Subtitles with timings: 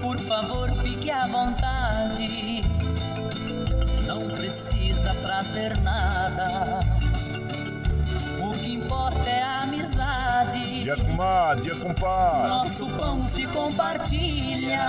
[0.00, 2.62] Por favor, fique à vontade.
[4.06, 6.80] Não precisa trazer nada.
[8.40, 10.82] O que importa é a amizade.
[10.82, 12.48] Dia comadre, dia compadre.
[12.48, 14.80] Nosso pão se compartilha.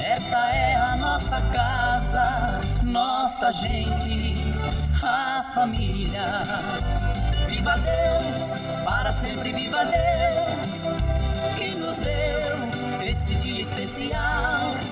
[0.00, 4.34] Esta é a nossa casa, nossa gente,
[5.02, 6.42] a família.
[7.48, 8.50] Viva Deus,
[8.84, 11.09] para sempre viva Deus,
[12.10, 14.89] deu esse dia especial.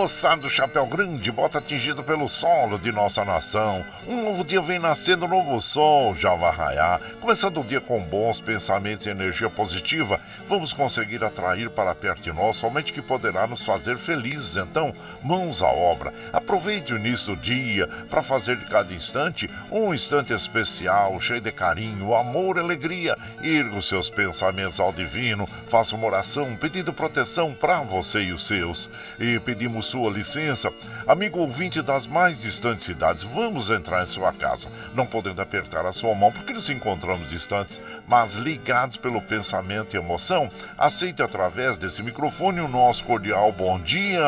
[0.00, 3.84] Moçada do chapéu grande, bota atingido pelo solo de nossa nação.
[4.08, 6.98] Um novo dia vem nascendo, um novo sol já vai raiar.
[7.20, 12.32] Começando o dia com bons pensamentos e energia positiva, vamos conseguir atrair para perto de
[12.32, 14.56] nós somente que poderá nos fazer felizes.
[14.56, 16.14] Então, mãos à obra.
[16.32, 21.52] Aproveite o início do dia para fazer de cada instante um instante especial, cheio de
[21.52, 23.18] carinho, amor e alegria.
[23.42, 28.46] Erga os seus pensamentos ao divino, faça uma oração pedindo proteção para você e os
[28.46, 30.72] seus e pedimos sua licença.
[31.06, 35.92] Amigo ouvinte das mais distantes cidades, vamos entrar em sua casa, não podendo apertar a
[35.92, 40.48] sua mão porque nos encontramos distantes, mas ligados pelo pensamento e emoção.
[40.78, 44.20] Aceite através desse microfone o nosso cordial bom dia.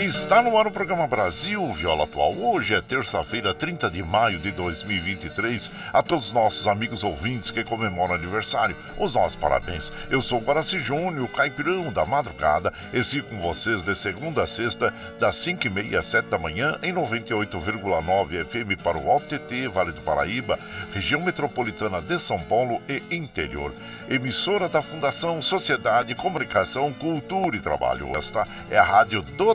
[0.00, 2.32] Está no ar o programa Brasil Viola Atual.
[2.32, 5.72] Hoje é terça-feira, 30 de maio de 2023.
[5.92, 9.92] A todos os nossos amigos ouvintes que comemoram aniversário, os nossos parabéns.
[10.08, 14.46] Eu sou Guaraci Júnior, o caipirão da madrugada, e sigo com vocês de segunda a
[14.46, 19.90] sexta, das 5h30 às 7 da manhã, em 98,9 FM para o Alto TT, Vale
[19.90, 20.60] do Paraíba,
[20.94, 23.74] região metropolitana de São Paulo e interior.
[24.08, 28.16] Emissora da Fundação Sociedade, Comunicação, Cultura e Trabalho.
[28.16, 29.54] Esta é a Rádio do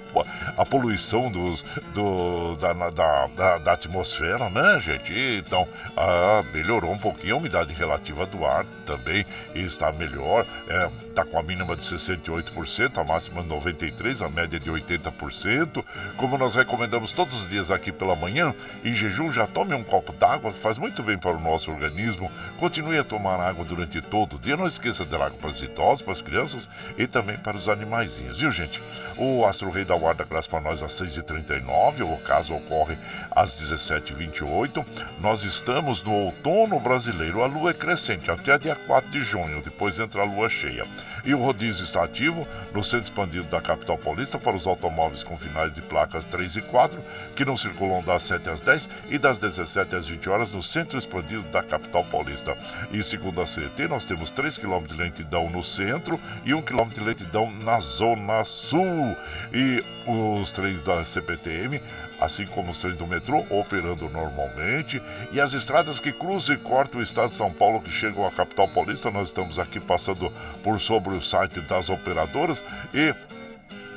[0.62, 1.62] a poluição dos,
[1.94, 2.13] do,
[2.60, 5.12] da, da, da, da, atmosfera, né, gente?
[5.44, 5.66] Então,
[5.96, 9.24] ah, melhorou um pouquinho a umidade relativa do ar também
[9.54, 10.46] está melhor.
[10.68, 15.84] É, está com a mínima de 68%, a máxima de 93%, a média de 80%.
[16.16, 18.52] Como nós recomendamos todos os dias aqui pela manhã,
[18.84, 22.30] em jejum, já tome um copo d'água, que faz muito bem para o nosso organismo.
[22.58, 24.56] Continue a tomar água durante todo o dia.
[24.56, 26.68] Não esqueça de água para os idosos, para as crianças
[26.98, 28.82] e também para os animaizinhos, viu, gente?
[29.16, 32.98] O Astro Rei da Guarda traz para nós às 6h39, o caso ocorre
[33.30, 34.84] às 17h28.
[35.20, 40.00] Nós estamos no outono brasileiro, a lua é crescente até dia 4 de junho, depois
[40.00, 40.84] entra a lua cheia.
[41.24, 45.38] E o rodízio está ativo no centro expandido da capital paulista para os automóveis com
[45.38, 46.98] finais de placas 3 e 4,
[47.34, 50.98] que não circulam das 7 às 10 e das 17 às 20 horas no centro
[50.98, 52.56] expandido da capital paulista.
[52.92, 56.88] E segundo a CET, nós temos 3 km de lentidão no centro e 1 km
[56.88, 59.16] de lentidão na zona sul.
[59.52, 61.80] E os trens da CPTM
[62.20, 65.00] assim como os trens do metrô operando normalmente,
[65.32, 68.30] e as estradas que cruzam e cortam o estado de São Paulo que chegam à
[68.30, 69.10] capital paulista.
[69.10, 72.62] Nós estamos aqui passando por sobre o site das operadoras
[72.94, 73.12] e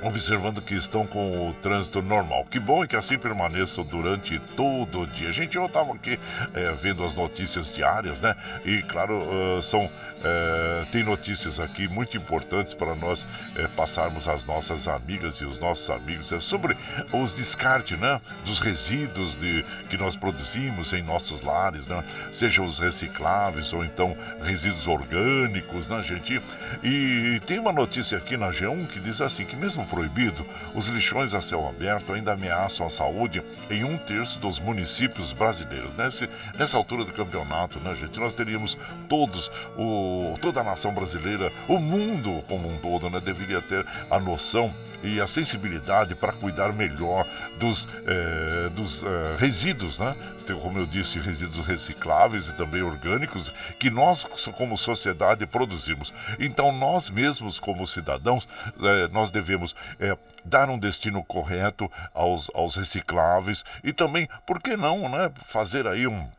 [0.01, 2.45] observando que estão com o trânsito normal.
[2.49, 5.31] Que bom e que assim permaneçam durante todo o dia.
[5.31, 6.19] Gente, eu estava aqui
[6.53, 8.35] é, vendo as notícias diárias, né?
[8.65, 9.89] E claro, uh, são
[10.23, 15.59] é, tem notícias aqui muito importantes para nós é, passarmos às nossas amigas e os
[15.59, 16.75] nossos amigos é, sobre
[17.13, 22.03] os descartes né, dos resíduos de, que nós produzimos em nossos lares, né,
[22.33, 26.41] seja os recicláveis ou então resíduos orgânicos, né, gente?
[26.83, 31.33] E tem uma notícia aqui na G1 que diz assim: que mesmo proibido, os lixões
[31.33, 35.95] a céu aberto ainda ameaçam a saúde em um terço dos municípios brasileiros.
[35.97, 38.19] Nesse, nessa altura do campeonato, né, gente?
[38.19, 38.77] Nós teríamos
[39.09, 44.19] todos os toda a nação brasileira, o mundo como um todo, né, deveria ter a
[44.19, 44.73] noção
[45.03, 47.25] e a sensibilidade para cuidar melhor
[47.59, 50.15] dos, eh, dos eh, resíduos, né?
[50.61, 54.23] Como eu disse, resíduos recicláveis e também orgânicos que nós,
[54.55, 56.13] como sociedade, produzimos.
[56.39, 58.47] Então, nós mesmos, como cidadãos,
[58.81, 59.75] eh, nós devemos
[60.43, 65.31] dar um destino correto aos, aos recicláveis e também, por que não, né?
[65.45, 66.29] Fazer aí um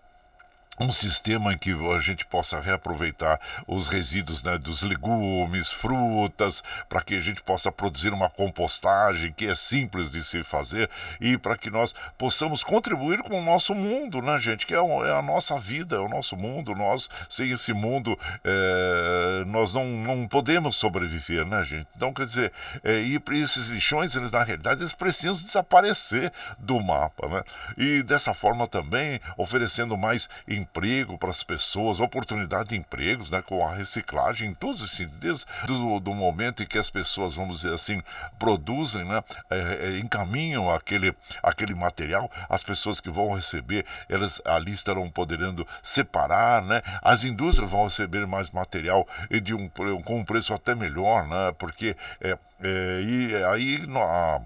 [0.80, 7.02] um sistema em que a gente possa reaproveitar os resíduos né, dos legumes, frutas, para
[7.02, 10.88] que a gente possa produzir uma compostagem que é simples de se fazer
[11.20, 14.66] e para que nós possamos contribuir com o nosso mundo, né, gente?
[14.66, 16.74] Que é, é a nossa vida, é o nosso mundo.
[16.74, 21.88] Nós, sem esse mundo, é, nós não, não podemos sobreviver, né, gente?
[21.96, 22.52] Então, quer dizer,
[22.84, 27.42] é, e esses lixões, eles na realidade, eles precisam desaparecer do mapa, né?
[27.76, 30.28] E dessa forma também oferecendo mais
[31.18, 34.90] para as pessoas, oportunidade de empregos, né, com a reciclagem, em todos os
[35.66, 38.02] do, do momento em que as pessoas, vamos dizer assim,
[38.38, 44.72] produzem, né, é, é, encaminham aquele, aquele material, as pessoas que vão receber, elas ali
[44.72, 50.24] estarão podendo separar, né, as indústrias vão receber mais material e de um, com um
[50.24, 54.40] preço até melhor, né, porque é, é, e aí a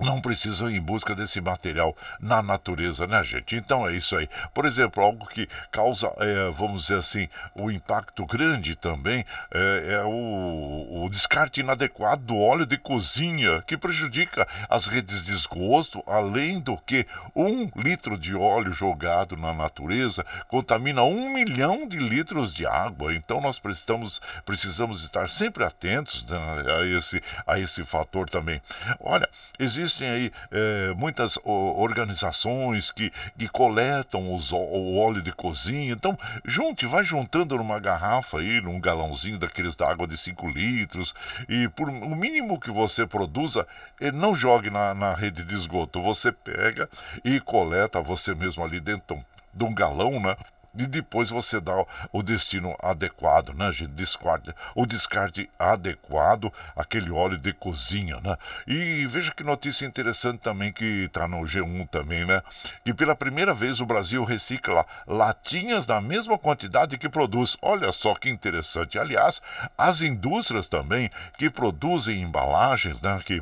[0.00, 3.56] não precisam ir em busca desse material na natureza, né, gente?
[3.56, 4.28] Então é isso aí.
[4.54, 9.94] Por exemplo, algo que causa, é, vamos dizer assim, o um impacto grande também é,
[9.94, 16.02] é o, o, descarte inadequado do óleo de cozinha, que prejudica as redes de esgoto,
[16.06, 22.54] além do que um litro de óleo jogado na natureza contamina um milhão de litros
[22.54, 23.14] de água.
[23.14, 28.62] Então nós precisamos, precisamos estar sempre atentos né, a, esse, a esse fator também.
[29.00, 29.28] Olha,
[29.58, 35.92] existe existem aí é, muitas organizações que, que coletam os, o óleo de cozinha.
[35.92, 41.14] Então, junte, vai juntando numa garrafa aí, num galãozinho daqueles da água de 5 litros.
[41.48, 43.66] E por o mínimo que você produza,
[44.14, 46.02] não jogue na, na rede de esgoto.
[46.02, 46.88] Você pega
[47.24, 49.18] e coleta você mesmo ali dentro
[49.52, 50.36] de um galão, né?
[50.74, 53.92] E depois você dá o destino adequado, né, gente?
[53.92, 58.36] Descarte, o descarte adequado, aquele óleo de cozinha, né?
[58.66, 62.42] E veja que notícia interessante também que está no G1 também, né?
[62.84, 67.56] Que pela primeira vez o Brasil recicla latinhas da mesma quantidade que produz.
[67.60, 68.98] Olha só que interessante.
[68.98, 69.42] Aliás,
[69.76, 73.20] as indústrias também que produzem embalagens, né?
[73.24, 73.40] Que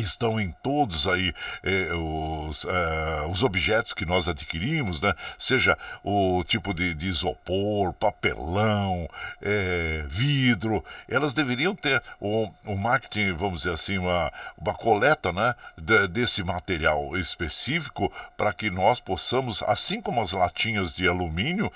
[0.00, 5.14] estão em todos aí eh, os, eh, os objetos que nós adquirimos, né?
[5.38, 9.08] seja o tipo de, de isopor, papelão,
[9.42, 15.54] eh, vidro, elas deveriam ter o, o marketing, vamos dizer assim, uma, uma coleta né?
[15.76, 21.70] De, desse material específico para que nós possamos, assim como as latinhas de alumínio,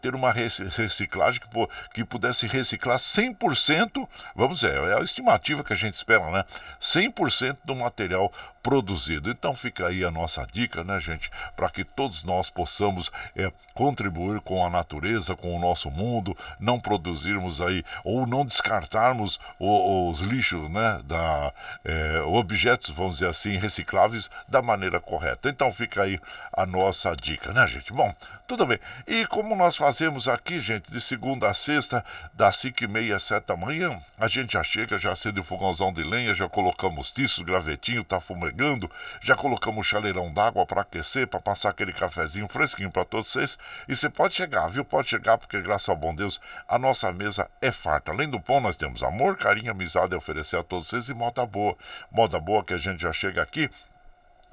[0.00, 1.48] ter uma reciclagem que,
[1.94, 6.44] que pudesse reciclar 100%, vamos dizer, é a estimativa que a gente espera, né?
[6.80, 9.30] 100% do material produzido.
[9.30, 14.40] Então fica aí a nossa dica, né, gente, para que todos nós possamos é, contribuir
[14.40, 20.20] com a natureza, com o nosso mundo, não produzirmos aí ou não descartarmos o, os
[20.20, 21.52] lixos, né, da
[21.84, 25.48] é, objetos, vamos dizer assim, recicláveis da maneira correta.
[25.48, 26.20] Então fica aí
[26.52, 27.92] a nossa dica, né, gente?
[27.92, 28.14] Bom,
[28.48, 28.80] tudo bem.
[29.06, 32.02] E como nós fazemos aqui, gente, de segunda a sexta,
[32.32, 35.44] das 5 e meia às 7 da manhã, a gente já chega, já acende o
[35.44, 38.90] fogãozão de lenha, já colocamos tiços, gravetinho, tá fumegando,
[39.20, 43.58] já colocamos chaleirão d'água para aquecer, para passar aquele cafezinho fresquinho para todos vocês.
[43.86, 44.82] E você pode chegar, viu?
[44.82, 48.12] Pode chegar, porque graças ao bom Deus, a nossa mesa é farta.
[48.12, 51.44] Além do pão, nós temos amor, carinho, amizade a oferecer a todos vocês e moda
[51.44, 51.76] boa.
[52.10, 53.68] Moda boa que a gente já chega aqui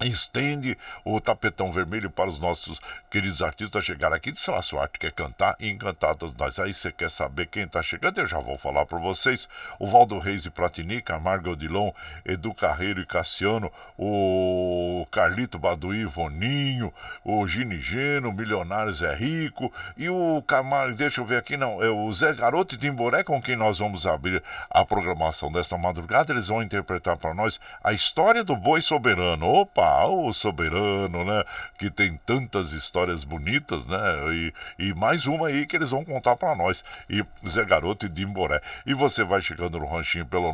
[0.02, 5.12] estende o tapetão vermelho para os nossos queridos artistas chegar aqui de sua arte quer
[5.12, 6.60] cantar e encantar todos nós.
[6.60, 8.20] Aí você quer saber quem está chegando?
[8.20, 9.48] Eu já vou falar para vocês.
[9.80, 11.92] O Valdo Reis e Pratini, Camargo Odilon,
[12.26, 20.10] Edu Carreiro e Cassiano, o Carlito Baduí, Voninho, o Gini Geno, Milionários é Rico e
[20.10, 23.56] o Camargo, deixa eu ver aqui, não, é o Zé Garoto e Timboré com quem
[23.56, 26.34] nós vamos abrir a programação desta madrugada.
[26.34, 29.48] Eles vão interpretar para nós a história do boi soberano.
[29.48, 29.85] Opa!
[30.08, 31.44] O soberano, né?
[31.78, 33.98] Que tem tantas histórias bonitas, né?
[34.34, 36.84] E, e mais uma aí que eles vão contar para nós.
[37.10, 38.62] E Zé Garoto e Dimboré.
[38.86, 40.54] E você vai chegando no ranchinho pelo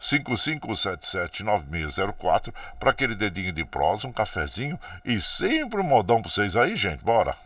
[0.00, 6.74] 955779604 para aquele dedinho de prosa, um cafezinho e sempre um modão para vocês aí,
[6.76, 7.02] gente.
[7.02, 7.36] Bora!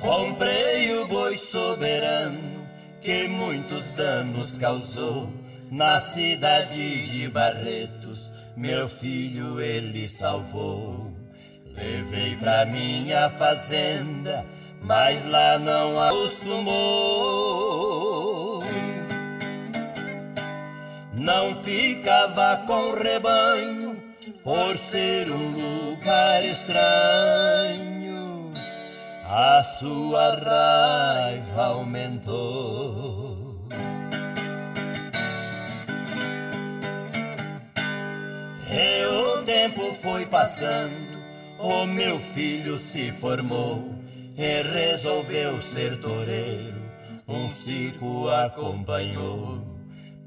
[0.00, 2.66] Comprei o boi soberano
[3.00, 5.32] que muitos danos causou
[5.70, 11.12] na cidade de Barretos, meu filho ele salvou.
[11.76, 14.44] Levei pra minha fazenda,
[14.82, 16.68] mas lá não acostumou.
[21.14, 24.02] Não ficava com rebanho,
[24.42, 27.88] por ser um lugar estranho.
[29.24, 33.17] A sua raiva aumentou.
[38.80, 41.18] E o tempo foi passando,
[41.58, 43.92] o meu filho se formou
[44.36, 46.78] e resolveu ser toureiro.
[47.26, 49.60] Um circo acompanhou,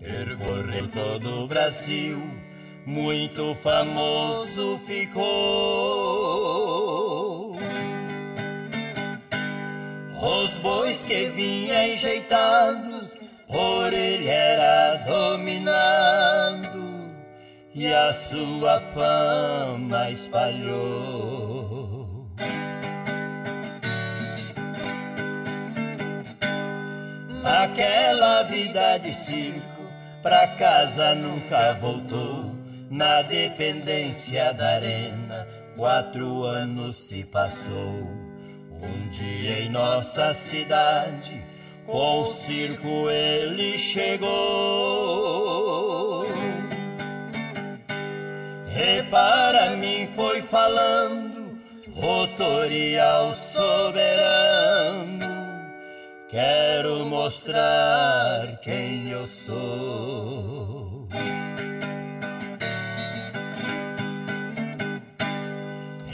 [0.01, 2.21] percorreu todo o Brasil,
[2.85, 5.21] muito famoso ficou.
[10.21, 13.15] Os bois que vinha enjeitados,
[13.47, 16.40] por ele era dominado
[17.73, 22.01] e a sua fama espalhou.
[27.41, 29.61] Naquela vida de circo,
[30.21, 32.51] pra casa nunca voltou.
[32.89, 35.47] Na dependência da arena,
[35.77, 38.03] quatro anos se passou.
[38.69, 41.41] Um dia em nossa cidade,
[41.85, 44.31] com o circo ele chegou.
[48.73, 51.59] E para mim foi falando,
[51.93, 55.19] rotorial soberano.
[56.29, 61.09] Quero mostrar quem eu sou.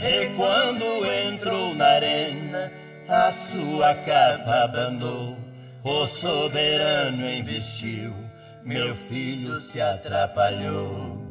[0.02, 2.72] E quando entrou na arena,
[3.08, 5.36] a sua capa abanou.
[5.84, 8.12] O soberano investiu,
[8.64, 11.27] meu filho se atrapalhou.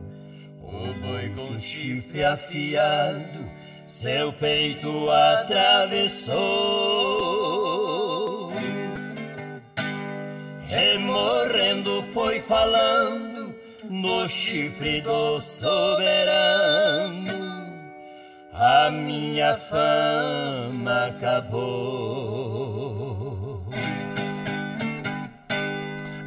[0.68, 3.58] O boi com chifre afiado
[3.88, 6.38] seu peito atravessou.
[10.70, 13.56] E morrendo foi falando
[13.90, 16.68] no chifre do soberano.
[18.54, 22.67] A minha fama acabou.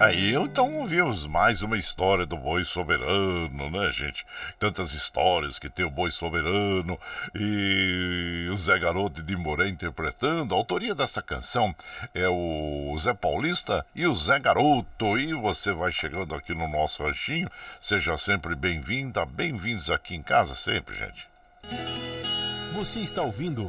[0.00, 4.24] Aí então ouvimos mais uma história do boi soberano, né, gente?
[4.58, 6.98] Tantas histórias que tem o boi soberano
[7.34, 10.54] e o Zé Garoto de Moré interpretando.
[10.54, 11.76] A autoria dessa canção
[12.14, 15.18] é o Zé Paulista e o Zé Garoto.
[15.18, 17.50] E você vai chegando aqui no nosso ranchinho.
[17.78, 21.28] Seja sempre bem-vinda, bem-vindos aqui em casa sempre, gente.
[22.72, 23.68] Você está ouvindo.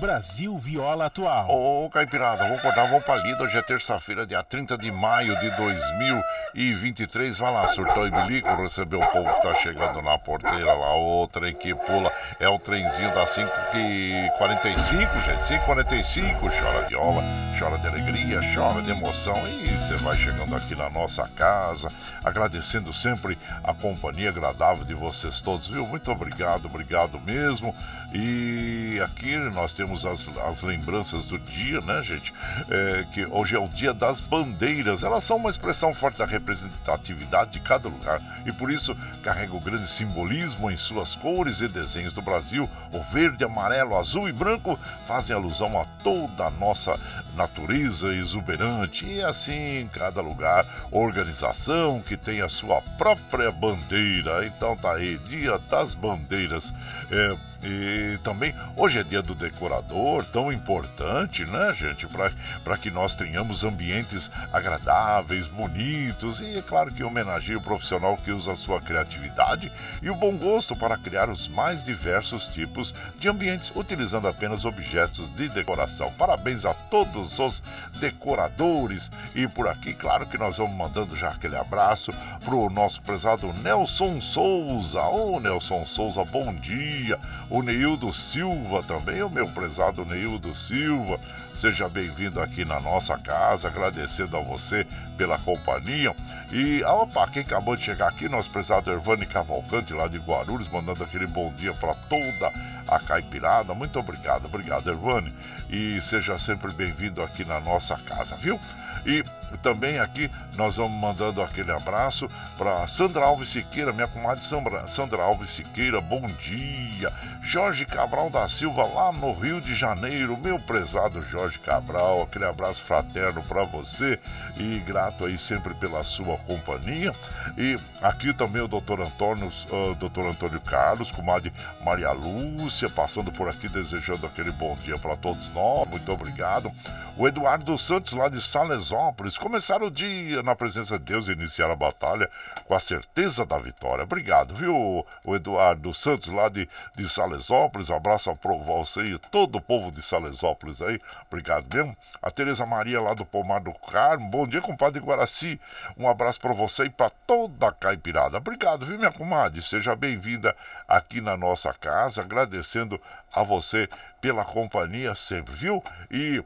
[0.00, 1.46] Brasil Viola Atual.
[1.50, 3.42] Ô, Caipirada, vamos cortar, vamos pra lida.
[3.42, 7.36] Hoje é terça-feira, dia 30 de maio de 2023.
[7.36, 10.96] Vai lá, surtou e bilico, recebeu o povo que tá chegando na porteira lá.
[10.96, 15.42] O trem que pula é o trenzinho da 5h45, gente.
[15.66, 17.22] 5h45, chora viola,
[17.58, 19.36] chora de alegria, chora de emoção.
[19.48, 21.92] E você vai chegando aqui na nossa casa,
[22.24, 25.86] agradecendo sempre a companhia agradável de vocês todos, viu?
[25.86, 27.74] Muito obrigado, obrigado mesmo.
[28.12, 32.32] E aqui nós temos as, as lembranças do dia, né, gente?
[32.68, 35.02] É, que hoje é o dia das bandeiras.
[35.02, 39.88] Elas são uma expressão forte da representatividade de cada lugar e por isso carregam grande
[39.88, 42.68] simbolismo em suas cores e desenhos do Brasil.
[42.92, 46.98] O verde, amarelo, azul e branco fazem alusão a toda a nossa
[47.34, 54.46] natureza exuberante e assim cada lugar, organização que tem a sua própria bandeira.
[54.46, 56.72] Então tá aí, dia das bandeiras.
[57.10, 62.06] É, e também hoje é dia do decorador, tão importante, né, gente?
[62.06, 68.32] Para que nós tenhamos ambientes agradáveis, bonitos e, é claro, que homenageie o profissional que
[68.32, 69.70] usa a sua criatividade
[70.02, 75.30] e o bom gosto para criar os mais diversos tipos de ambientes utilizando apenas objetos
[75.36, 76.10] de decoração.
[76.12, 77.62] Parabéns a todos os
[78.00, 82.10] decoradores e por aqui, claro que nós vamos mandando já aquele abraço
[82.44, 85.02] pro nosso prezado Nelson Souza.
[85.02, 87.18] Ô, Nelson Souza, bom dia
[87.50, 91.18] o Neildo Silva também, o meu prezado Neildo Silva.
[91.60, 94.86] Seja bem-vindo aqui na nossa casa, agradecendo a você
[95.18, 96.14] pela companhia.
[96.50, 101.04] E, opa, quem acabou de chegar aqui, nosso prezado Ervani Cavalcante, lá de Guarulhos, mandando
[101.04, 102.50] aquele bom dia para toda
[102.88, 103.74] a caipirada.
[103.74, 105.34] Muito obrigado, obrigado, Ervani.
[105.68, 108.58] E seja sempre bem-vindo aqui na nossa casa, viu?
[109.04, 109.22] E
[109.62, 112.28] também aqui nós vamos mandando aquele abraço
[112.58, 117.12] para Sandra Alves Siqueira, minha comadre Sandra, Sandra Alves Siqueira, bom dia.
[117.42, 122.82] Jorge Cabral da Silva, lá no Rio de Janeiro, meu prezado Jorge Cabral, aquele abraço
[122.82, 124.20] fraterno para você
[124.56, 127.12] e grato aí sempre pela sua companhia.
[127.56, 133.48] E aqui também o doutor Antônio, uh, doutor Antônio Carlos, comadre Maria Lúcia, passando por
[133.48, 136.70] aqui desejando aquele bom dia para todos nós, muito obrigado.
[137.16, 141.70] O Eduardo Santos, lá de Salesópolis, começar o dia na presença de Deus e iniciar
[141.70, 142.30] a batalha
[142.64, 144.04] com a certeza da vitória.
[144.04, 147.29] Obrigado, viu, o Eduardo Santos, lá de, de Salesópolis.
[147.30, 151.00] Um abraço para você e todo o povo de Salesópolis aí.
[151.28, 151.96] Obrigado mesmo.
[152.20, 154.28] A Tereza Maria, lá do Pomar do Carmo.
[154.28, 155.60] Bom dia, compadre Guaraci.
[155.96, 158.38] Um abraço para você e para toda a caipirada.
[158.38, 159.62] Obrigado, viu, minha comadre?
[159.62, 160.56] Seja bem-vinda
[160.88, 162.22] aqui na nossa casa.
[162.22, 163.00] Agradecendo
[163.32, 163.88] a você
[164.20, 165.82] pela companhia sempre, viu?
[166.10, 166.42] E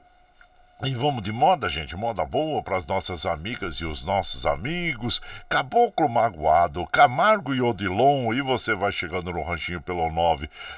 [0.86, 5.20] e vamos de moda, gente, moda boa para as nossas amigas e os nossos amigos.
[5.48, 8.34] Caboclo Magoado, Camargo e Odilon.
[8.34, 10.10] E você vai chegando no ranchinho pelo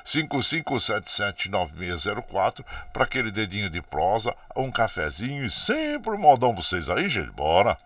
[0.04, 7.08] 955779604 para aquele dedinho de prosa, um cafezinho e sempre um modão para vocês aí,
[7.08, 7.32] gente.
[7.32, 7.76] Bora!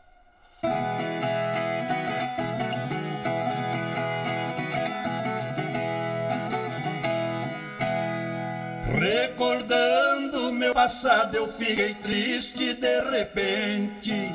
[8.99, 14.31] Recordando meu passado, eu fiquei triste de repente.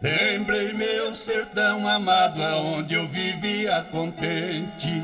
[0.00, 5.02] Lembrei meu sertão amado, aonde eu vivia contente.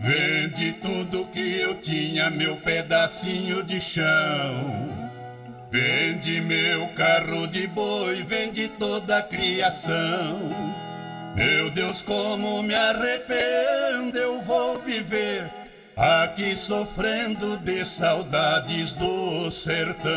[0.00, 4.88] Vendi tudo que eu tinha, meu pedacinho de chão.
[5.70, 10.50] Vendi meu carro de boi, vendi toda a criação.
[11.36, 15.61] Meu Deus, como me arrependo, eu vou viver
[15.96, 20.12] aqui sofrendo de saudades do sertão.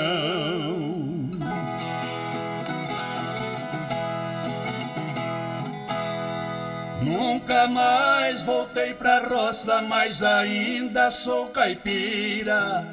[7.01, 12.83] Nunca mais voltei pra roça, mas ainda sou caipira.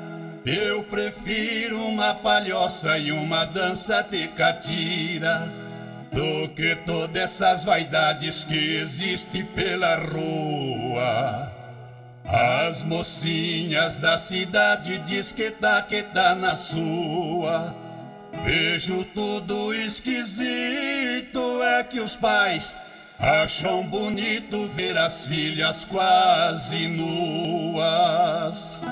[0.44, 5.50] Eu prefiro uma palhoça e uma dança de catira
[6.10, 11.51] do que todas essas vaidades que existem pela rua.
[12.24, 17.74] As mocinhas da cidade diz que tá que tá na sua.
[18.44, 22.76] Vejo tudo esquisito, é que os pais
[23.18, 28.82] acham bonito ver as filhas quase nuas.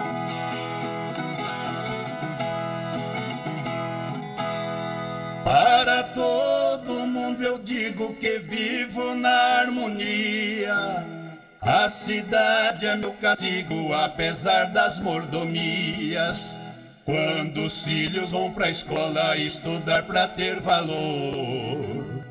[5.42, 11.19] Para todo mundo eu digo que vivo na harmonia.
[11.60, 16.58] A cidade é meu castigo, apesar das mordomias.
[17.04, 22.24] Quando os filhos vão pra escola estudar pra ter valor.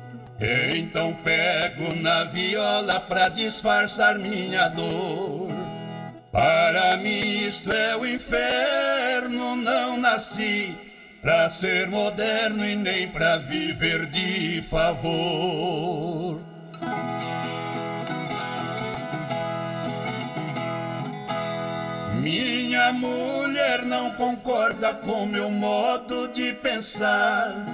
[0.74, 5.48] Então pego na viola pra disfarçar minha dor.
[6.32, 10.74] Para mim isto é o inferno não nasci.
[11.22, 16.40] Pra ser moderno e nem pra viver de favor.
[22.20, 27.64] Minha mulher não concorda com meu modo de pensar.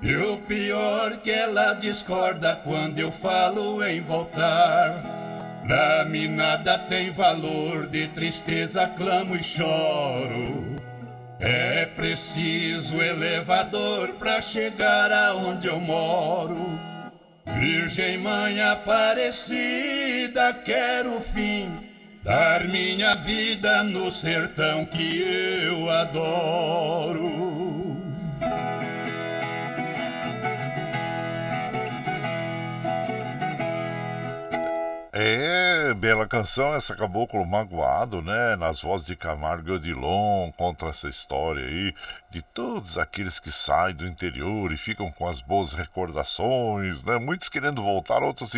[0.00, 5.02] E o pior que ela discorda quando eu falo em voltar.
[5.66, 10.76] Pra mim nada tem valor, de tristeza clamo e choro.
[11.40, 16.78] É preciso elevador pra chegar aonde eu moro.
[17.44, 21.89] Virgem Mãe Aparecida, quero fim
[22.22, 27.50] dar minha vida no sertão que eu adoro.
[35.12, 35.59] É,
[36.00, 38.56] bela canção essa Caboclo Magoado, né?
[38.56, 41.94] Nas vozes de Camargo Odilon, conta essa história aí
[42.30, 47.18] de todos aqueles que saem do interior e ficam com as boas recordações, né?
[47.18, 48.52] Muitos querendo voltar, outros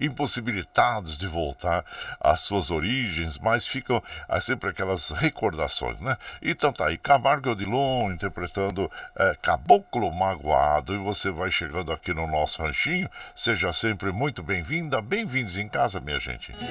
[0.00, 1.84] impossibilitados de voltar
[2.20, 4.00] às suas origens, mas ficam
[4.40, 6.16] sempre aquelas recordações, né?
[6.40, 12.28] Então tá aí, Camargo Odilon interpretando é, Caboclo Magoado e você vai chegando aqui no
[12.28, 16.67] nosso ranchinho, seja sempre muito bem-vinda, bem-vindos em casa, minha gente.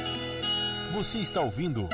[0.94, 1.88] Você está ouvindo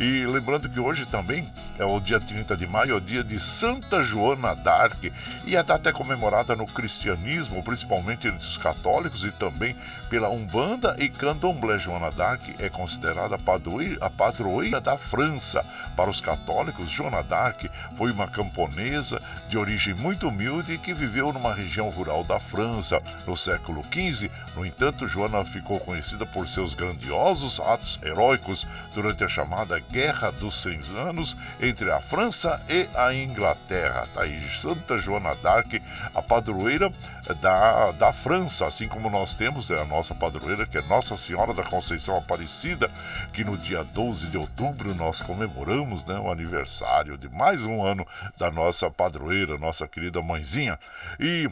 [0.00, 3.40] E lembrando que hoje também é o dia 30 de maio, é o dia de
[3.40, 5.12] Santa Joana d'Arc,
[5.44, 9.74] e a data é comemorada no cristianismo, principalmente entre os católicos e também
[10.08, 11.78] pela Umbanda e Candomblé.
[11.78, 15.64] Joana d'Arc é considerada a padroeira da França.
[15.96, 21.52] Para os católicos, Joana d'Arc foi uma camponesa de origem muito humilde que viveu numa
[21.52, 23.02] região rural da França.
[23.26, 29.28] No século XV, no entanto, Joana ficou conhecida por seus grandiosos atos heróicos durante a
[29.28, 34.06] chamada Guerra dos Cem Anos entre a França e a Inglaterra.
[34.14, 35.80] Tá aí Santa Joana d'Arc,
[36.14, 36.92] a padroeira
[37.40, 41.52] da, da França, assim como nós temos é a nossa padroeira, que é Nossa Senhora
[41.54, 42.90] da Conceição Aparecida,
[43.32, 48.06] que no dia 12 de outubro nós comemoramos né, o aniversário de mais um ano
[48.38, 50.78] da nossa padroeira, nossa querida mãezinha.
[51.18, 51.48] E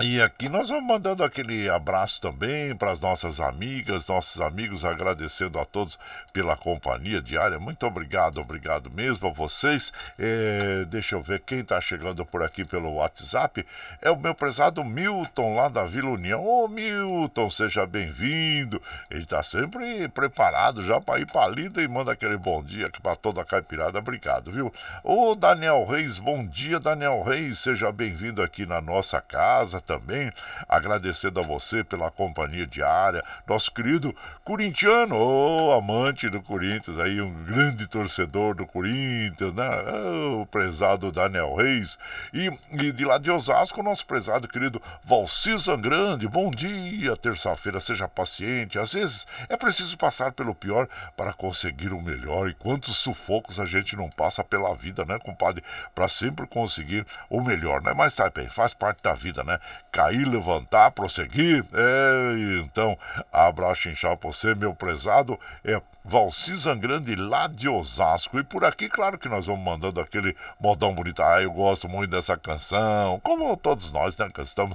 [0.00, 5.58] e aqui nós vamos mandando aquele abraço também para as nossas amigas, nossos amigos, agradecendo
[5.58, 5.98] a todos
[6.32, 7.58] pela companhia diária.
[7.58, 9.92] Muito obrigado, obrigado mesmo a vocês.
[10.16, 13.66] É, deixa eu ver quem está chegando por aqui pelo WhatsApp.
[14.00, 16.46] É o meu prezado Milton, lá da Vila União.
[16.46, 18.80] Ô Milton, seja bem-vindo.
[19.10, 22.88] Ele está sempre preparado já para ir para a lida e manda aquele bom dia
[23.02, 23.98] para toda a caipirada.
[23.98, 24.72] Obrigado, viu?
[25.02, 27.58] Ô Daniel Reis, bom dia, Daniel Reis.
[27.58, 30.30] Seja bem-vindo aqui na nossa casa também,
[30.68, 37.44] agradecendo a você pela companhia diária, nosso querido corintiano, oh, amante do Corinthians, aí um
[37.44, 39.66] grande torcedor do Corinthians, né?
[39.90, 41.98] Oh, o prezado Daniel Reis.
[42.34, 45.48] E, e de lá de Osasco, nosso prezado querido Valci
[45.80, 48.78] Grande, bom dia, terça-feira, seja paciente.
[48.78, 52.50] Às vezes é preciso passar pelo pior para conseguir o melhor.
[52.50, 55.64] E quantos sufocos a gente não passa pela vida, né, compadre?
[55.94, 57.94] Para sempre conseguir o melhor, né?
[57.96, 59.58] Mas tá bem, faz parte da vida, né?
[59.90, 61.64] Cair, levantar, prosseguir.
[61.72, 62.96] É, então,
[63.32, 65.38] abraço inchado pra você, meu prezado.
[65.64, 68.38] É Valci Zangrande lá de Osasco.
[68.38, 71.22] E por aqui, claro que nós vamos mandando aquele modão bonito.
[71.22, 73.20] Ah, eu gosto muito dessa canção.
[73.20, 74.26] Como todos nós, né?
[74.32, 74.74] Cantamos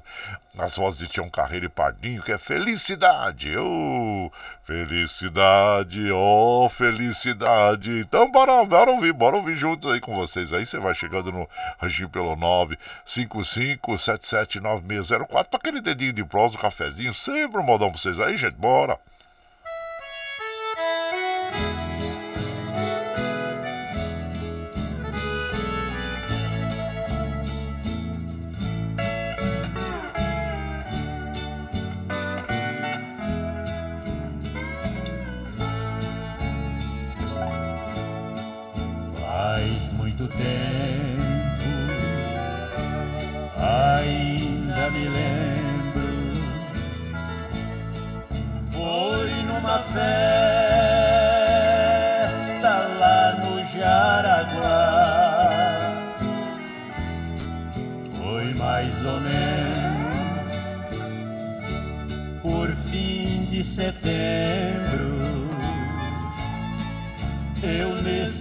[0.54, 3.58] nas vozes de Tião Carreiro e Pardinho, que é Felicidade.
[3.58, 4.32] Oh,
[4.63, 8.02] felicidade, oh, felicidade.
[8.02, 10.54] Então, bora, bora ouvir, bora ouvir junto aí com vocês.
[10.54, 12.36] Aí você vai chegando no ranchinho pelo
[13.08, 17.12] 955779604 para aquele dedinho de prosa, um cafezinho.
[17.12, 18.56] Sempre um modão pra vocês aí, gente.
[18.56, 19.00] Bora.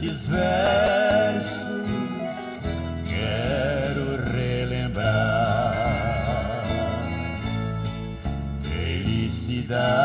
[0.02, 1.66] Eu nesses versos
[3.08, 5.92] quero relembrar.
[8.62, 10.01] Felicidade,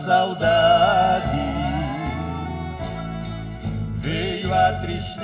[0.00, 1.38] saudade.
[3.96, 5.20] Veio a tristeza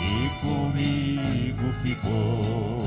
[0.00, 2.77] e comigo ficou.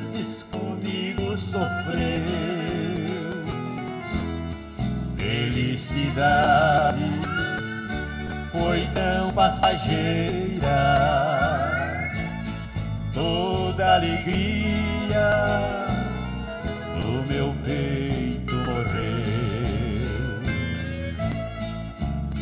[0.00, 2.22] Vezes comigo sofreu.
[5.16, 7.10] Felicidade
[8.50, 10.68] foi tão passageira,
[13.12, 15.30] toda alegria
[16.98, 19.22] no meu peito morreu.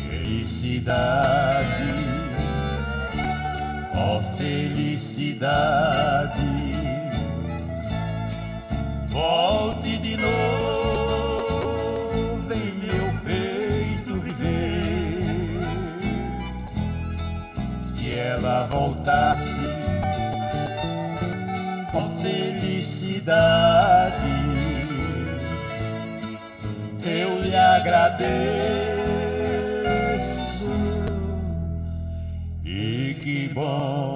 [0.09, 1.40] Felicidade,
[5.21, 6.73] felicidade,
[9.07, 10.31] volte de novo
[12.51, 15.59] em meu peito viver.
[17.83, 19.61] Se ela voltasse,
[21.93, 23.41] ó felicidade,
[27.05, 28.31] eu lhe agradeço.
[32.65, 34.10] E que bom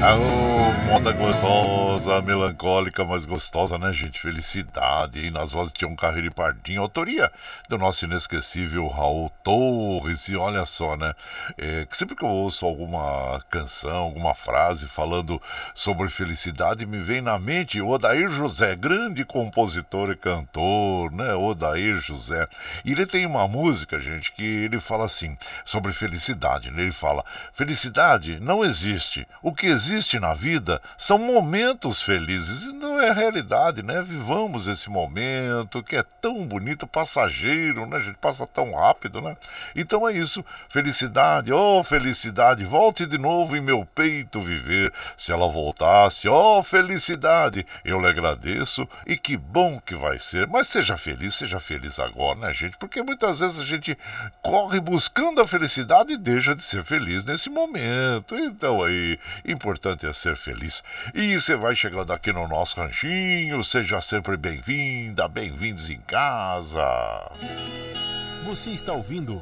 [0.00, 4.20] Alô, moda gostosa, melancólica, mas gostosa, né, gente?
[4.20, 5.32] Felicidade, hein?
[5.32, 7.30] Nas vozes de Tião Carreiro e Pardinho, autoria
[7.68, 10.28] do nosso inesquecível Raul Torres.
[10.28, 11.12] E olha só, né?
[11.58, 15.42] É, sempre que eu ouço alguma canção, alguma frase falando
[15.74, 21.34] sobre felicidade, me vem na mente Odair José, grande compositor e cantor, né?
[21.34, 22.46] Odair José.
[22.84, 26.82] E ele tem uma música, gente, que ele fala assim, sobre felicidade, né?
[26.82, 29.26] Ele fala: felicidade não existe.
[29.42, 34.02] O que existe na vida são momentos felizes e não é realidade, né?
[34.02, 37.96] Vivamos esse momento que é tão bonito, passageiro, né?
[37.96, 39.36] A gente passa tão rápido, né?
[39.74, 40.44] Então é isso.
[40.68, 44.92] Felicidade, oh felicidade, volte de novo em meu peito viver.
[45.16, 50.46] Se ela voltasse, oh felicidade, eu lhe agradeço e que bom que vai ser.
[50.46, 52.76] Mas seja feliz, seja feliz agora, né, gente?
[52.76, 53.96] Porque muitas vezes a gente
[54.42, 58.34] corre buscando a felicidade e deixa de ser feliz nesse momento.
[58.36, 60.65] Então aí, importante é ser feliz.
[61.14, 67.30] E você vai chegando aqui no nosso ranchinho, seja sempre bem-vinda, bem-vindos em casa.
[68.44, 69.40] Você está ouvindo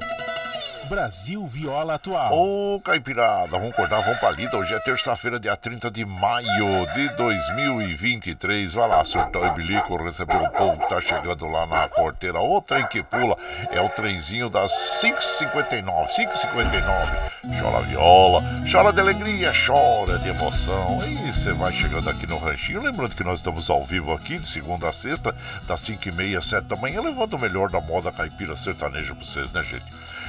[0.88, 2.32] Brasil Viola Atual.
[2.32, 4.56] Ô, Caipirada, vamos acordar, vamos pra lida.
[4.56, 8.74] Hoje é terça-feira, dia 30 de maio de 2023.
[8.74, 12.40] Vai lá, surtão e bilico, receber o povo que tá chegando lá na porteira.
[12.40, 13.36] O trem que pula
[13.70, 14.70] é o trenzinho das
[15.02, 16.08] 5h59.
[16.08, 17.34] 5h59.
[17.60, 21.00] Chora viola, chora de alegria, chora de emoção.
[21.02, 22.82] E você vai chegando aqui no Ranchinho.
[22.82, 25.34] Lembrando que nós estamos ao vivo aqui, de segunda a sexta,
[25.66, 29.52] das 5h30 às 7 da manhã, levando o melhor da moda caipira sertaneja pra vocês,
[29.52, 29.84] né, gente?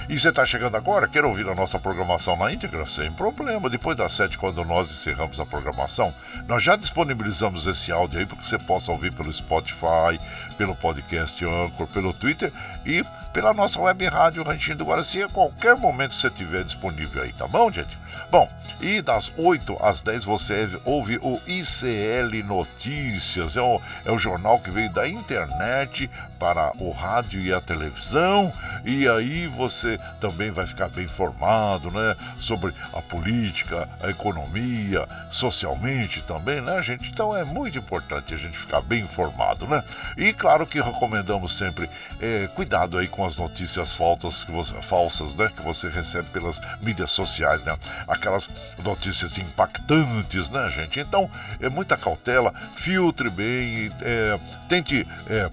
[0.08, 2.86] E você está chegando agora, quer ouvir a nossa programação na íntegra?
[2.86, 3.72] Sem problema.
[3.72, 6.14] Depois das sete, quando nós encerramos a programação,
[6.48, 10.20] nós já disponibilizamos esse áudio aí para que você possa ouvir pelo Spotify,
[10.60, 12.54] pelo podcast Anchor, pelo Twitter
[12.86, 17.24] e pela nossa web rádio Ranchinho do Guaraci a qualquer momento que você tiver disponível
[17.24, 17.98] aí, tá bom, gente?
[18.30, 23.58] Bom, e das 8 às 10 você ouve o ICL Notícias.
[23.58, 26.10] É o, é o jornal que veio da internet
[26.40, 28.52] para o rádio e a televisão.
[28.84, 32.16] E aí você também vai ficar bem informado, né?
[32.40, 37.10] Sobre a política, a economia, socialmente também, né, gente?
[37.10, 39.84] Então é muito importante a gente ficar bem informado, né?
[40.18, 41.90] E claro que recomendamos sempre
[42.22, 45.50] é, cuidado aí com as notícias falsas que você, falsas, né?
[45.56, 47.78] Que você recebe pelas mídias sociais, né?
[48.08, 48.48] Aquelas
[48.84, 51.00] notícias impactantes, né, gente?
[51.00, 55.08] Então, é muita cautela, filtre bem, é, tente.
[55.28, 55.50] É,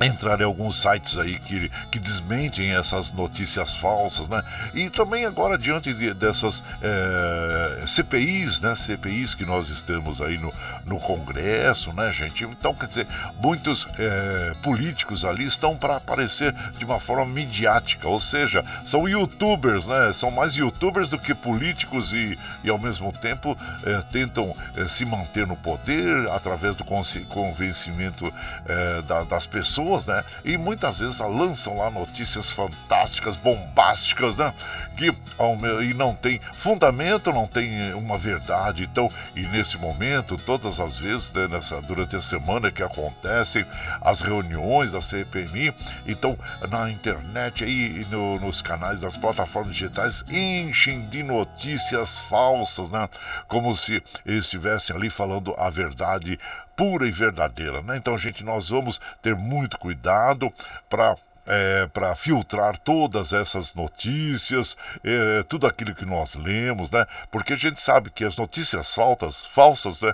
[0.00, 4.42] entrar em alguns sites aí que, que desmentem essas notícias falsas, né?
[4.74, 8.74] E também agora diante de, dessas é, CPIs, né?
[8.74, 10.52] CPIs que nós estamos aí no,
[10.84, 12.44] no Congresso, né, gente?
[12.44, 13.06] Então, quer dizer,
[13.40, 19.86] muitos é, políticos ali estão para aparecer de uma forma midiática, ou seja, são youtubers,
[19.86, 20.12] né?
[20.12, 24.54] São mais youtubers do que políticos e, e ao mesmo tempo é, tentam
[24.88, 28.32] se manter no poder através do convencimento
[29.06, 30.24] da, das pessoas pessoas, né?
[30.44, 34.52] E muitas vezes lançam lá notícias fantásticas, bombásticas, né?
[34.96, 35.12] Que
[35.82, 38.84] e não tem fundamento, não tem uma verdade.
[38.84, 43.64] Então, e nesse momento, todas as vezes, né, nessa, durante a semana que acontecem
[44.00, 45.74] as reuniões da CPMI,
[46.06, 46.38] então
[46.70, 53.08] na internet aí, no, nos canais das plataformas digitais, enchem de notícias falsas, né?
[53.48, 56.38] Como se estivessem ali falando a verdade
[56.76, 57.96] pura e verdadeira, né?
[57.96, 60.52] Então, gente, nós vamos ter muito cuidado
[60.88, 61.14] para
[61.46, 67.06] é, para filtrar todas essas notícias, é, tudo aquilo que nós lemos, né?
[67.30, 70.12] Porque a gente sabe que as notícias faltas, falsas, né?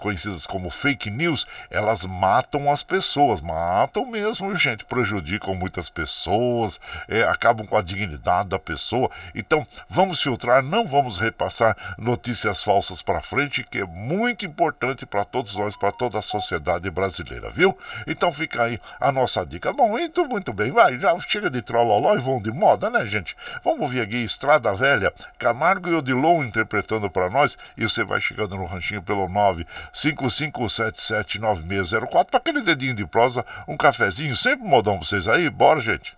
[0.00, 7.22] conhecidas como fake news, elas matam as pessoas, matam mesmo, gente, prejudicam muitas pessoas, é,
[7.22, 9.10] acabam com a dignidade da pessoa.
[9.34, 15.24] Então, vamos filtrar, não vamos repassar notícias falsas para frente, que é muito importante para
[15.24, 17.76] todos nós, para toda a sociedade brasileira, viu?
[18.06, 19.72] Então fica aí a nossa dica.
[19.72, 23.06] Bom, então muito bem bem, vai, já chega de trololó e vão de moda, né,
[23.06, 23.36] gente?
[23.64, 28.56] Vamos ouvir aqui Estrada Velha, Camargo e Odilon interpretando para nós, e você vai chegando
[28.56, 35.28] no ranchinho pelo 955779604 para aquele dedinho de prosa, um cafezinho, sempre modão pra vocês
[35.28, 36.16] aí, bora, gente.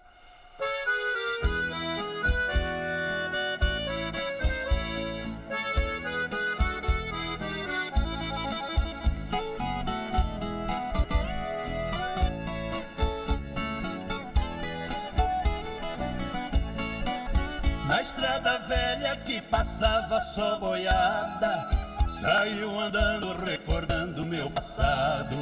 [19.51, 21.69] Passava só boiada,
[22.09, 25.37] saiu andando recordando meu passado,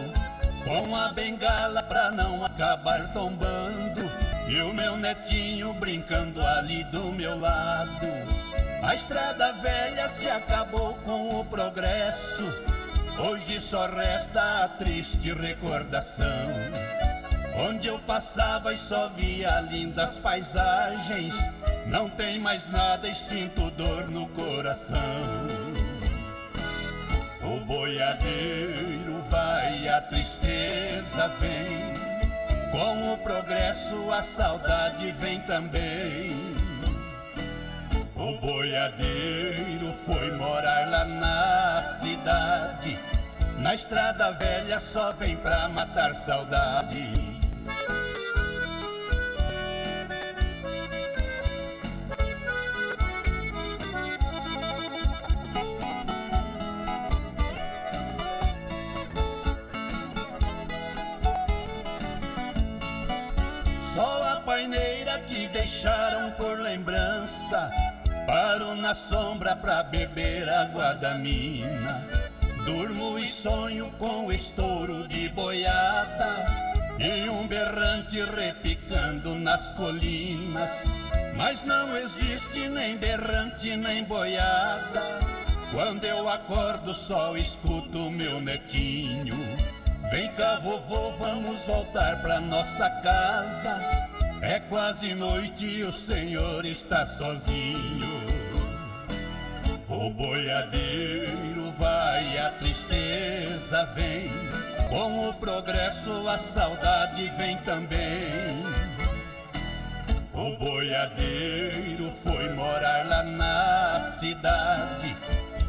[0.65, 4.11] com a bengala pra não acabar tombando,
[4.49, 8.07] e o meu netinho brincando ali do meu lado.
[8.83, 12.45] A estrada velha se acabou com o progresso,
[13.19, 16.27] hoje só resta a triste recordação.
[17.59, 21.35] Onde eu passava e só via lindas paisagens
[21.87, 24.99] não tem mais nada e sinto dor no coração.
[27.43, 31.97] O boiadeiro vai, a tristeza vem.
[32.73, 36.33] Com o progresso, a saudade vem também.
[38.15, 42.99] O boiadeiro foi morar lá na cidade.
[43.59, 47.36] Na estrada velha só vem pra matar saudade.
[64.47, 67.71] Paineira que deixaram por lembrança.
[68.27, 72.03] Paro na sombra pra beber água da mina.
[72.65, 76.47] Durmo e sonho com estouro de boiada.
[76.99, 80.85] E um berrante repicando nas colinas.
[81.37, 85.03] Mas não existe nem berrante nem boiada.
[85.73, 89.37] Quando eu acordo só escuto meu netinho.
[90.11, 94.07] Vem cá, vovô, vamos voltar pra nossa casa.
[94.41, 98.27] É quase noite e o senhor está sozinho.
[99.89, 104.31] O boiadeiro vai, a tristeza vem.
[104.89, 108.65] Com o progresso, a saudade vem também.
[110.33, 115.17] O boiadeiro foi morar lá na cidade.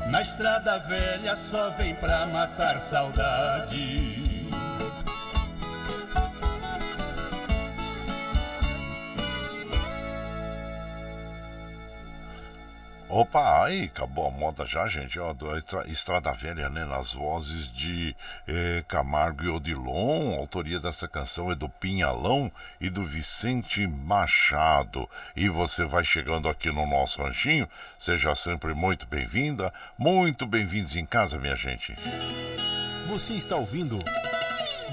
[0.08, 4.27] Na estrada velha só vem pra matar saudade.
[13.10, 15.18] Opa, aí acabou a moda já, gente.
[15.88, 16.84] Estrada Velha, né?
[16.84, 18.14] Nas vozes de
[18.46, 20.34] eh, Camargo e Odilon.
[20.34, 22.52] A autoria dessa canção é do Pinhalão
[22.82, 25.10] e do Vicente Machado.
[25.38, 27.68] E você vai chegando aqui no nosso ranchinho.
[27.98, 29.74] Seja sempre muito bem-vinda.
[29.98, 31.96] Muito bem-vindos em casa, minha gente.
[33.08, 34.00] Você está ouvindo.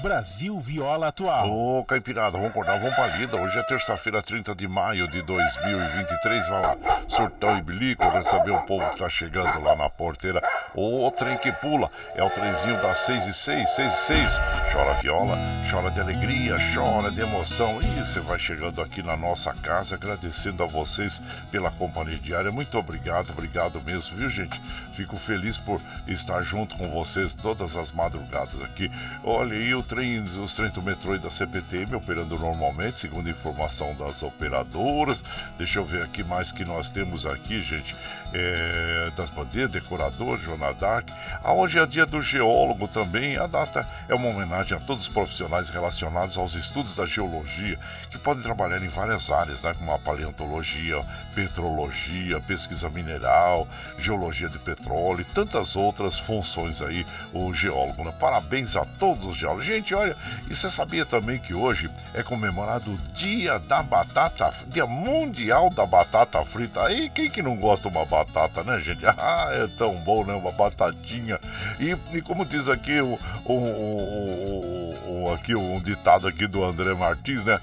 [0.01, 1.49] Brasil Viola Atual.
[1.49, 3.35] Ô, Caipirada, vamos acordar, vamos pra lida.
[3.37, 6.47] Hoje é terça-feira, 30 de maio de 2023.
[6.47, 6.77] Vai lá,
[7.07, 10.41] surtão e bilico, receber o povo que tá chegando lá na porteira.
[10.73, 14.31] O trem que pula é o trenzinho das 6 e 6, 6 e 6.
[14.73, 15.37] Chora viola,
[15.71, 17.79] chora de alegria, chora de emoção.
[17.81, 21.21] E você vai chegando aqui na nossa casa, agradecendo a vocês
[21.51, 22.51] pela companhia diária.
[22.51, 24.59] Muito obrigado, obrigado mesmo, viu, gente?
[24.95, 28.89] Fico feliz por estar junto com vocês todas as madrugadas aqui.
[29.23, 33.93] Olha aí o trem, os trens do metrô e da CPTM operando normalmente, segundo informação
[33.95, 35.23] das operadoras.
[35.57, 37.95] Deixa eu ver aqui mais que nós temos aqui, gente
[38.35, 41.07] é, das bandeiras, decorador, Joana Dark.
[41.43, 43.37] Hoje é dia do geólogo também.
[43.37, 47.79] A data é uma homenagem a todos os profissionais relacionados aos estudos da geologia,
[48.11, 51.01] que podem trabalhar em várias áreas, né, como a paleontologia,
[51.33, 53.67] petrologia, pesquisa mineral,
[53.97, 58.03] geologia de petróleo e tantas outras funções aí, o geólogo.
[58.03, 58.13] Né?
[58.19, 59.65] Parabéns a todos os geólogos.
[59.65, 60.15] Gente, olha,
[60.49, 65.85] e você sabia também que hoje é comemorado o Dia da Batata, Dia Mundial da
[65.85, 66.83] Batata Frita.
[66.83, 68.24] Aí, quem que não gosta de uma batata?
[68.25, 69.05] Batata, né, gente?
[69.17, 70.33] Ah, é tão bom, né?
[70.33, 71.39] Uma batatinha.
[71.79, 76.93] E, e como diz aqui o, o, o, o, aqui um ditado aqui do André
[76.93, 77.59] Martins, né?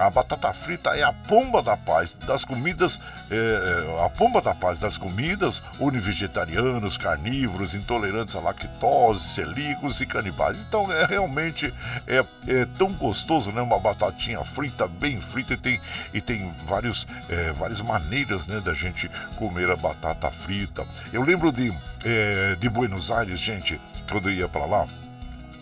[0.00, 2.98] A batata frita é a pomba da paz das comidas,
[3.30, 10.06] é, é a pomba da paz das comidas, univegetarianos, carnívoros, intolerantes à lactose, celíacos e
[10.06, 10.58] canibais.
[10.58, 11.72] Então é realmente
[12.06, 13.60] é, é tão gostoso, né?
[13.60, 15.80] Uma batatinha frita, bem frita e tem,
[16.14, 20.86] e tem vários, é, várias maneiras, né, da gente comer a batata frita.
[21.12, 21.70] Eu lembro de,
[22.04, 23.78] é, de Buenos Aires, gente,
[24.08, 24.86] quando eu ia para lá.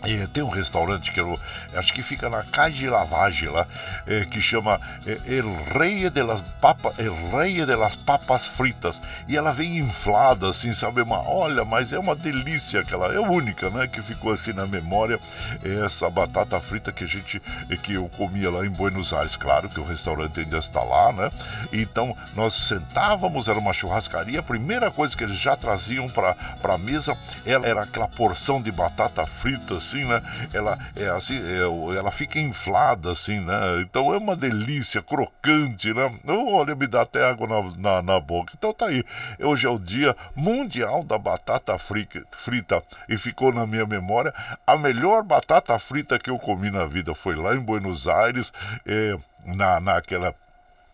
[0.03, 1.37] É, tem um restaurante que eu
[1.75, 3.67] acho que fica na de Lavagem lá,
[4.07, 9.01] é, que chama é, El Rei de las Papas, El Rei de las Papas Fritas.
[9.27, 11.01] E ela vem inflada assim, sabe?
[11.01, 13.87] Uma, olha, mas é uma delícia aquela, é única, né?
[13.87, 15.19] Que ficou assim na memória
[15.83, 17.41] essa batata frita que a gente,
[17.83, 19.35] que eu comia lá em Buenos Aires.
[19.35, 21.29] Claro que o restaurante ainda está lá, né?
[21.73, 24.39] Então nós sentávamos, era uma churrascaria.
[24.39, 28.71] A primeira coisa que eles já traziam para a mesa era, era aquela porção de
[28.71, 30.21] batata frita assim, né?
[30.53, 33.81] Ela é assim, é, ela fica inflada assim, né?
[33.81, 36.11] Então é uma delícia, crocante, né?
[36.27, 38.53] Olha, me dá até água na, na, na boca.
[38.57, 39.03] Então tá aí.
[39.39, 44.33] Hoje é o dia mundial da batata frita e ficou na minha memória
[44.65, 48.53] a melhor batata frita que eu comi na vida foi lá em Buenos Aires,
[48.85, 50.33] é, na, naquela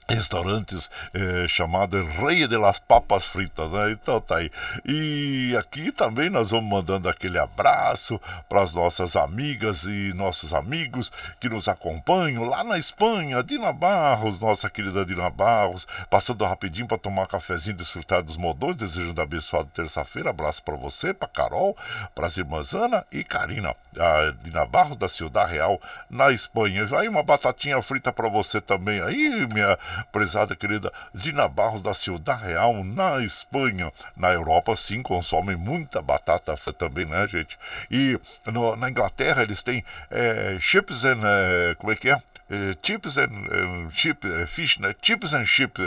[0.08, 3.92] restaurantes é, chamado Rei de las Papas Fritas, né?
[3.92, 4.52] Então tá aí.
[4.86, 11.12] E aqui também nós vamos mandando aquele abraço para as nossas amigas e nossos amigos
[11.40, 16.98] que nos acompanham lá na Espanha, Dina Barros, nossa querida Dina Barros, passando rapidinho para
[16.98, 20.30] tomar um cafezinho desfrutar dos modões, desejando abençoado terça-feira.
[20.30, 21.76] Abraço para você, para Carol,
[22.14, 26.86] para as irmãs Ana e Karina, a Dina Barros da Ciudad Real na Espanha.
[26.98, 29.78] Aí uma batatinha frita para você também aí, minha
[30.12, 33.92] prezada querida Dina Barros da Ciudad Real, na Espanha.
[34.16, 37.58] Na Europa, sim, consomem muita batata também, né, gente?
[37.90, 41.22] E no, na Inglaterra eles têm é, chips and.
[41.24, 42.22] É, como é que é?
[42.50, 44.96] é chips and chip, é, fish, né?
[45.02, 45.82] Chips and chip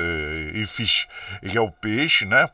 [0.54, 1.08] e fish,
[1.40, 2.48] que é o peixe, né?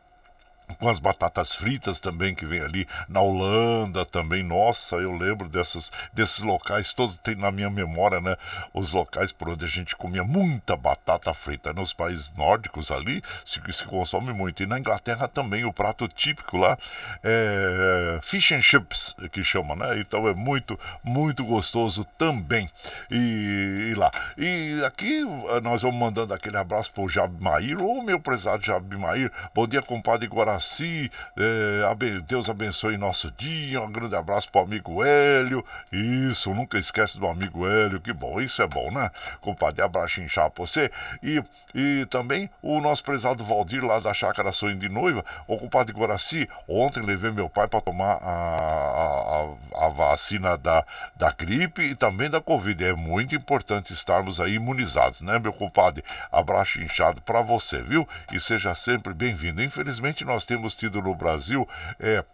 [0.75, 4.43] Com as batatas fritas também que vem ali na Holanda também.
[4.43, 8.37] Nossa, eu lembro dessas, desses locais todos tem na minha memória, né?
[8.73, 11.73] Os locais por onde a gente comia muita batata frita.
[11.73, 14.63] Nos países nórdicos ali se, se consome muito.
[14.63, 16.77] E na Inglaterra também o prato típico lá
[17.23, 19.99] é fish and chips, que chama, né?
[20.01, 22.69] Então é muito, muito gostoso também.
[23.11, 24.11] E, e lá.
[24.37, 25.23] E aqui
[25.63, 29.31] nós vamos mandando aquele abraço pro Jabi Mair, ô meu prezado Jabi Mair.
[29.55, 31.11] Bom dia, compadre Guaraci Guaraci.
[31.37, 33.81] É, Deus abençoe nosso dia.
[33.83, 35.65] Um grande abraço para o amigo Hélio.
[35.93, 38.01] Isso, nunca esquece do amigo Hélio.
[38.01, 39.11] Que bom, isso é bom, né?
[39.41, 40.91] Compadre, abraço inchar pra você.
[41.23, 41.43] E,
[41.75, 45.25] e também o nosso prezado Valdir, lá da Chácara Sonho de Noiva.
[45.47, 49.47] O compadre Guaraci, ontem levei meu pai para tomar a,
[49.77, 50.85] a, a, vacina da,
[51.17, 52.85] da gripe e também da Covid.
[52.85, 56.05] É muito importante estarmos aí imunizados, né, meu compadre?
[56.33, 58.09] Abraço inchado para você, viu?
[58.33, 59.63] E seja sempre bem-vindo.
[59.63, 61.67] Infelizmente, nós temos tido no Brasil
[61.99, 62.25] é,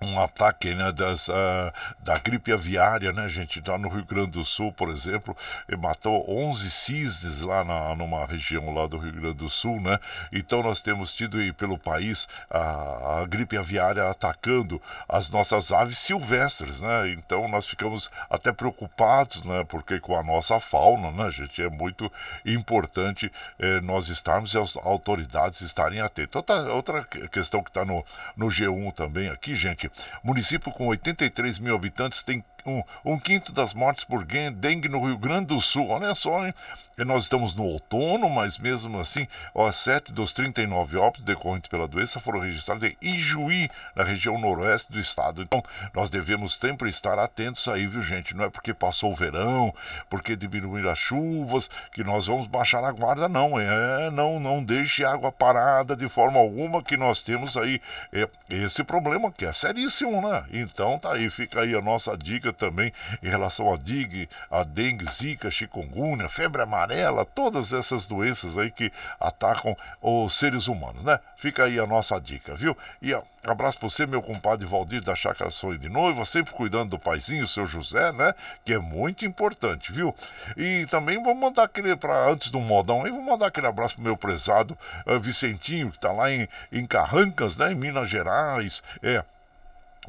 [0.00, 3.62] um ataque né, das, uh, da gripe aviária, né, gente?
[3.66, 5.36] Lá no Rio Grande do Sul, por exemplo,
[5.78, 9.98] matou 11 cisnes lá na, numa região lá do Rio Grande do Sul, né?
[10.32, 15.98] Então nós temos tido aí pelo país a, a gripe aviária atacando as nossas aves
[15.98, 17.10] silvestres, né?
[17.10, 19.64] Então nós ficamos até preocupados, né?
[19.64, 21.62] Porque com a nossa fauna, né, gente?
[21.62, 22.10] É muito
[22.44, 26.36] importante eh, nós estarmos e as autoridades estarem atentas.
[26.36, 28.04] Outra, outra questão que está no,
[28.36, 29.87] no G1 também aqui, gente,
[30.22, 35.18] Município com 83 mil habitantes tem um, um quinto das mortes por dengue no Rio
[35.18, 35.88] Grande do Sul.
[35.88, 36.54] Olha só, hein?
[36.98, 41.86] E nós estamos no outono, mas mesmo assim, ó, 7 dos 39 óbitos decorrentes pela
[41.86, 45.40] doença foram registrados em Ijuí, na região noroeste do estado.
[45.40, 45.62] Então,
[45.94, 48.34] nós devemos sempre estar atentos aí, viu, gente?
[48.34, 49.72] Não é porque passou o verão,
[50.10, 53.60] porque diminuíram as chuvas, que nós vamos baixar a guarda, não.
[53.60, 57.80] É, não, não deixe água parada de forma alguma, que nós temos aí
[58.12, 60.44] é, esse problema que é seríssimo, né?
[60.52, 62.92] Então, tá aí, fica aí a nossa dica também
[63.22, 68.92] em relação a dengue, a dengue, zika, chikungunya, febre amarela, todas essas doenças aí que
[69.18, 71.18] atacam os seres humanos, né?
[71.36, 72.76] Fica aí a nossa dica, viu?
[73.00, 76.98] E abraço para você, meu compadre Valdir da Chácara Sonho de Noiva, sempre cuidando do
[76.98, 78.34] paizinho, seu José, né?
[78.64, 80.14] Que é muito importante, viu?
[80.56, 84.04] E também vamos mandar aquele, para antes do modão aí, vou mandar aquele abraço pro
[84.04, 87.72] meu prezado uh, Vicentinho, que tá lá em, em Carrancas, né?
[87.72, 88.82] Em Minas Gerais.
[89.02, 89.24] É,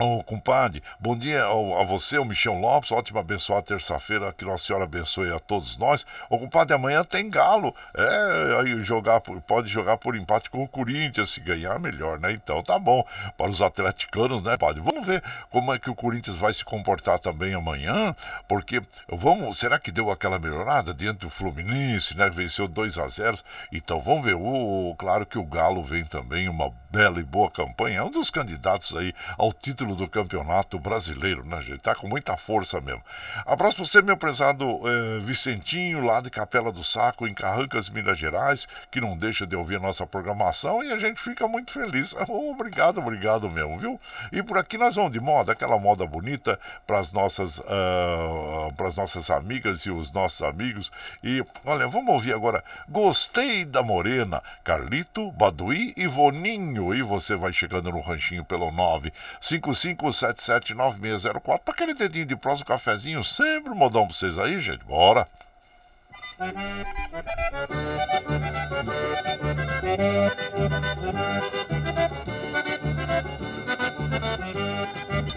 [0.02, 2.90] Ô, oh, compadre, bom dia a você, o Michel Lopes.
[2.90, 4.32] Ótima abençoada terça-feira.
[4.32, 6.04] Que Nossa Senhora abençoe a todos nós.
[6.30, 7.76] Ô, oh, compadre, amanhã tem Galo.
[7.94, 11.32] É, aí jogar, pode jogar por empate com o Corinthians.
[11.32, 12.32] Se ganhar, melhor, né?
[12.32, 13.06] Então tá bom.
[13.38, 14.82] Para os atleticanos, né, padre?
[14.82, 18.16] Vamos ver como é que o Corinthians vai se comportar também amanhã.
[18.48, 22.30] Porque, vamos, será que deu aquela melhorada diante do Fluminense, né?
[22.30, 23.38] Venceu 2 a 0
[23.70, 24.36] Então vamos ver.
[24.36, 28.00] O, claro que o Galo vem também, uma bela e boa campanha.
[28.00, 31.80] É um dos candidatos aí ao título título do Campeonato Brasileiro, né, gente?
[31.80, 33.02] Tá com muita força mesmo.
[33.46, 38.18] Abraço para você, meu prezado eh, Vicentinho, lá de Capela do Saco, em Carrancas, Minas
[38.18, 42.16] Gerais, que não deixa de ouvir a nossa programação e a gente fica muito feliz.
[42.32, 44.00] Oh, obrigado, obrigado mesmo, viu?
[44.32, 48.96] E por aqui nós vamos de moda, aquela moda bonita para as nossas, uh, pras
[48.96, 50.92] nossas amigas e os nossos amigos.
[51.24, 52.64] E olha, vamos ouvir agora.
[52.88, 56.94] Gostei da Morena, Carlito, Baduí e Voninho.
[56.94, 63.24] E você vai chegando no ranchinho pelo 955 35779604 para aquele dedinho de próximo cafezinho,
[63.24, 64.84] sempre modão pra vocês aí, gente.
[64.84, 65.26] Bora!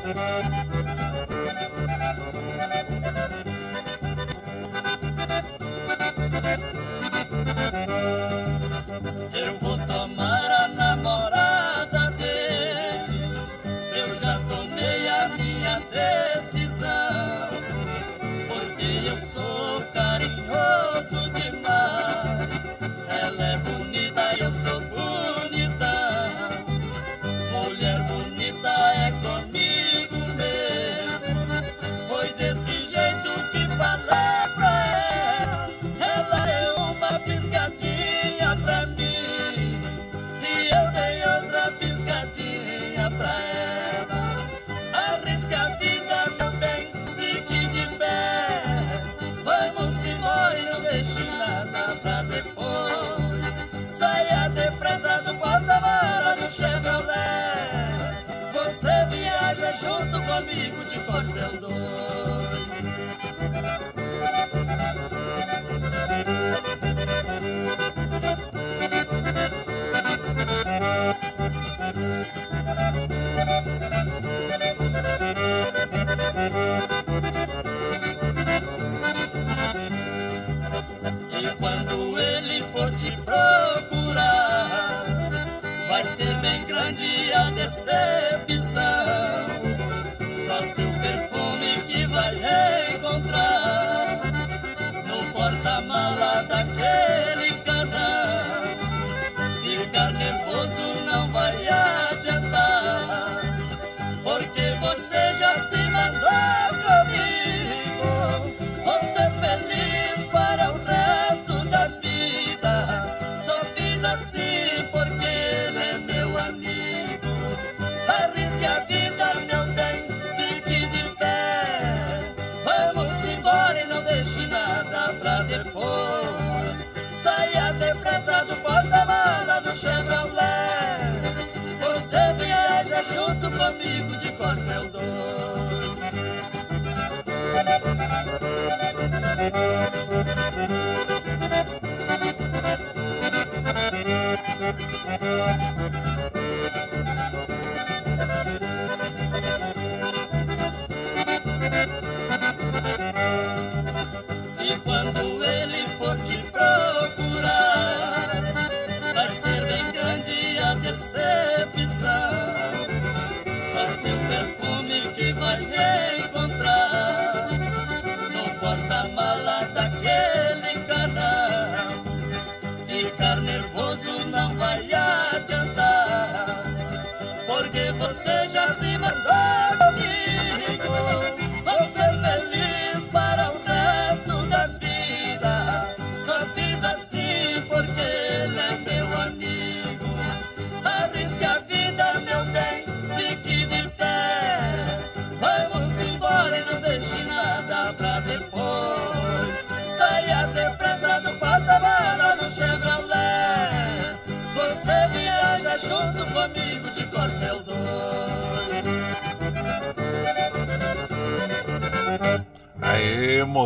[0.05, 0.92] Eu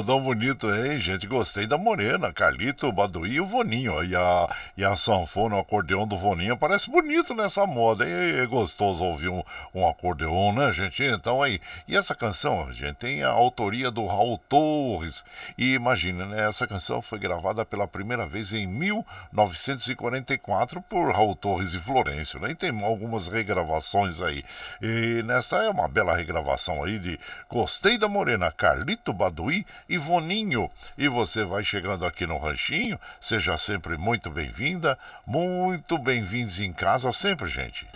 [0.07, 1.27] modão bonito, hein, gente?
[1.27, 4.05] Gostei da Morena, Carlito, Baduí e o Voninho.
[4.05, 8.09] E a, e a sanfona, o acordeão do Voninho, parece bonito nessa moda.
[8.09, 8.39] hein?
[8.41, 9.43] É gostoso ouvir um,
[9.75, 11.03] um acordeão, né, gente?
[11.03, 11.61] Então aí.
[11.89, 15.25] E essa canção, gente, tem a autoria do Raul Torres.
[15.59, 16.49] E imagina, né?
[16.49, 22.53] Essa canção foi gravada pela primeira vez em 1944 por Raul Torres e Florencio, né?
[22.53, 24.45] E tem algumas regravações aí.
[24.81, 27.19] E nessa é uma bela regravação aí de
[27.51, 30.71] Gostei da Morena, Carlito Baduí e Voninho.
[30.97, 37.13] E você vai chegando aqui no Ranchinho, seja sempre muito bem-vinda, muito bem-vindos em casa
[37.13, 37.87] sempre, gente.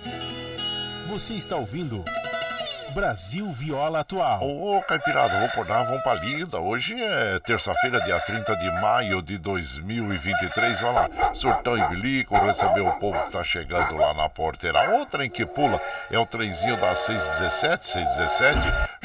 [1.09, 2.05] Você está ouvindo
[2.91, 4.41] Brasil Viola Atual.
[4.43, 6.59] Ô, Caipirada, vou acordar, vamos pra lida.
[6.59, 10.83] Hoje é terça-feira, dia 30 de maio de 2023.
[10.83, 14.91] Olha lá, surtão e bilico, receber o povo que tá chegando lá na porteira.
[14.91, 15.81] Outra em que pula
[16.11, 18.59] é o trenzinho das 617, 617.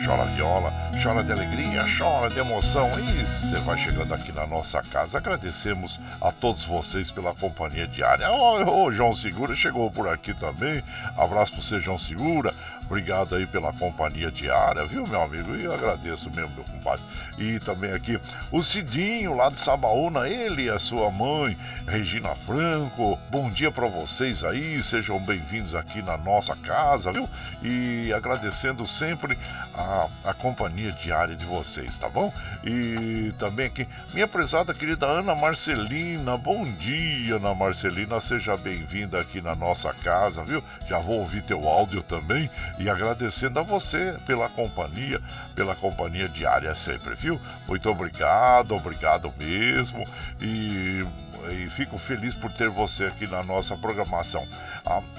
[0.03, 2.91] Chora viola, chora de alegria, chora de emoção.
[2.99, 5.17] E você vai chegando aqui na nossa casa.
[5.17, 8.31] Agradecemos a todos vocês pela companhia diária.
[8.31, 10.83] Ô, ô, João Segura chegou por aqui também.
[11.17, 12.53] Abraço pro você, João Segura.
[12.85, 15.55] Obrigado aí pela companhia diária, viu, meu amigo?
[15.55, 17.03] E eu agradeço mesmo, meu compadre.
[17.37, 18.19] E também aqui
[18.51, 21.57] o Cidinho, lá de Sabaúna, ele e a sua mãe,
[21.87, 23.19] Regina Franco.
[23.31, 27.27] Bom dia para vocês aí, sejam bem-vindos aqui na nossa casa, viu?
[27.63, 29.35] E agradecendo sempre
[29.73, 32.31] a, a companhia diária de vocês, tá bom?
[32.63, 39.41] E também aqui, minha prezada querida Ana Marcelina, bom dia, Ana Marcelina, seja bem-vinda aqui
[39.41, 40.63] na nossa casa, viu?
[40.87, 42.47] Já vou ouvir teu áudio também
[42.77, 45.21] e agradecendo a você pela companhia,
[45.55, 47.39] pela companhia diária sempre, viu?
[47.67, 50.03] Muito obrigado, obrigado mesmo
[50.41, 51.03] e,
[51.51, 54.45] e fico feliz por ter você aqui na nossa programação.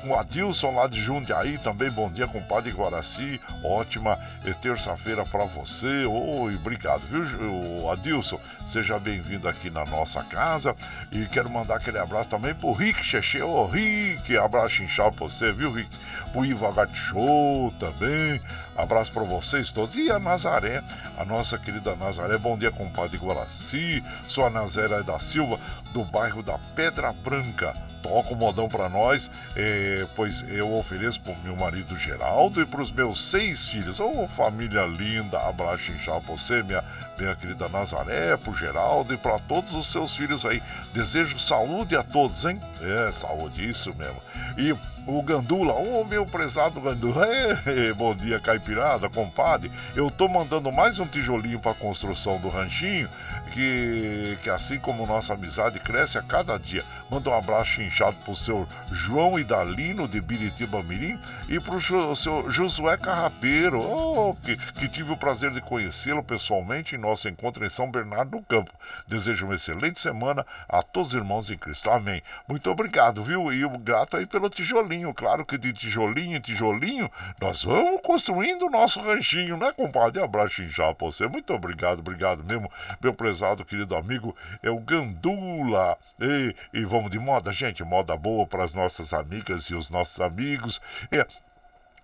[0.05, 4.17] O Adilson lá de Jundiaí também, bom dia, compadre Guaraci, ótima
[4.62, 6.07] terça-feira para você.
[6.07, 8.39] Oi, obrigado, viu, Adilson?
[8.69, 10.75] Seja bem-vindo aqui na nossa casa
[11.11, 13.43] e quero mandar aquele abraço também pro Rick Cheche.
[13.43, 15.91] Ô, Rick, abraço inchado pra você, viu, Rick?
[16.33, 18.41] Pro Iva Show também.
[18.77, 19.97] Abraço para vocês todos.
[19.97, 20.83] E a Nazaré,
[21.16, 22.37] a nossa querida Nazaré.
[22.37, 24.03] Bom dia, compadre Guaraci.
[24.45, 25.59] A Nazaré da Silva,
[25.93, 27.74] do bairro da Pedra Branca.
[28.03, 32.93] Toca o modão para nós, eh, pois eu ofereço pro meu marido Geraldo e pros
[32.93, 33.99] meus seis filhos.
[33.99, 36.85] Ô, família linda, abraço pra você, minha
[37.19, 40.62] minha querida Nazaré, pro Geraldo e para todos os seus filhos aí.
[40.93, 42.61] Desejo saúde a todos, hein?
[42.81, 44.21] É, saúde, isso mesmo.
[44.57, 44.75] E
[45.07, 47.27] o Gandula, ô oh, meu prezado Gandula,
[47.97, 49.71] bom dia caipirada, compadre.
[49.95, 53.09] Eu tô mandando mais um tijolinho para construção do ranchinho,
[53.53, 56.84] que, que assim como nossa amizade cresce a cada dia.
[57.11, 61.18] Manda um abraço inchado pro seu João Idalino de Biritiba Mirim
[61.49, 61.80] e pro
[62.16, 67.64] seu Josué Carrapeiro, oh, que, que tive o prazer de conhecê-lo pessoalmente em nosso encontro
[67.64, 68.72] em São Bernardo do Campo.
[69.07, 71.90] Desejo uma excelente semana a todos os irmãos em Cristo.
[71.90, 72.22] Amém.
[72.49, 73.53] Muito obrigado, viu?
[73.53, 75.14] E grato aí pelo tijolinho.
[75.14, 80.22] Claro que de tijolinho em tijolinho nós vamos construindo o nosso ranchinho, né, compadre?
[80.22, 81.26] Abraço inchado pra você.
[81.26, 82.70] Muito obrigado, obrigado mesmo,
[83.01, 84.34] meu prezado querido amigo.
[84.62, 85.99] É o Gandula.
[86.18, 90.18] E, e vamos de moda, gente, moda boa para as nossas amigas e os nossos
[90.20, 90.80] amigos.
[91.12, 91.26] É,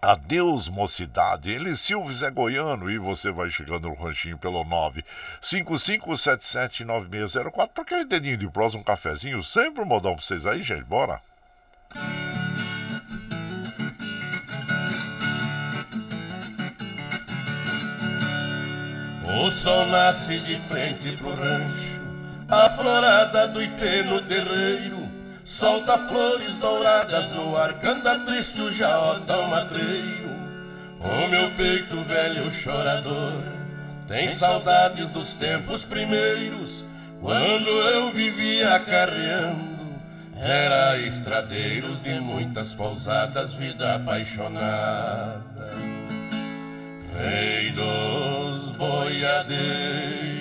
[0.01, 1.51] Adeus, mocidade.
[1.51, 4.65] Ele Silves é goiano e você vai chegando no ranchinho pelo
[5.43, 10.85] 955779604 para aquele dedinho de prosa, um cafezinho, sempre um modão para vocês aí, gente.
[10.85, 11.21] Bora!
[19.41, 22.03] O sol nasce de frente pro rancho
[22.53, 25.09] a florada do ipê no terreiro.
[25.43, 30.31] Solta flores douradas no ar Canta triste o jaotão matreiro.
[31.01, 33.33] O meu peito velho chorador
[34.07, 36.85] Tem saudades dos tempos primeiros.
[37.21, 39.97] Quando eu vivia carreando
[40.37, 45.43] Era estradeiros de muitas pousadas Vida apaixonada
[47.19, 50.33] Rei dos boiadeiros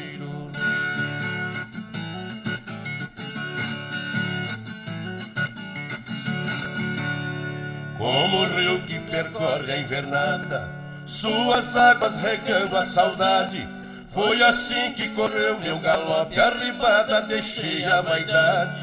[8.02, 10.68] como o rio que percorre a invernada,
[11.06, 13.68] suas águas regando a saudade.
[14.08, 18.82] Foi assim que correu meu galope, arribada deixei a vaidade.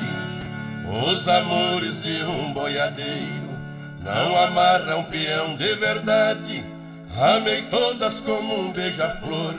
[0.86, 3.58] Os amores de um boiadeiro
[4.04, 6.77] não amarram peão de verdade.
[7.16, 9.54] Amei todas como um beija-flor.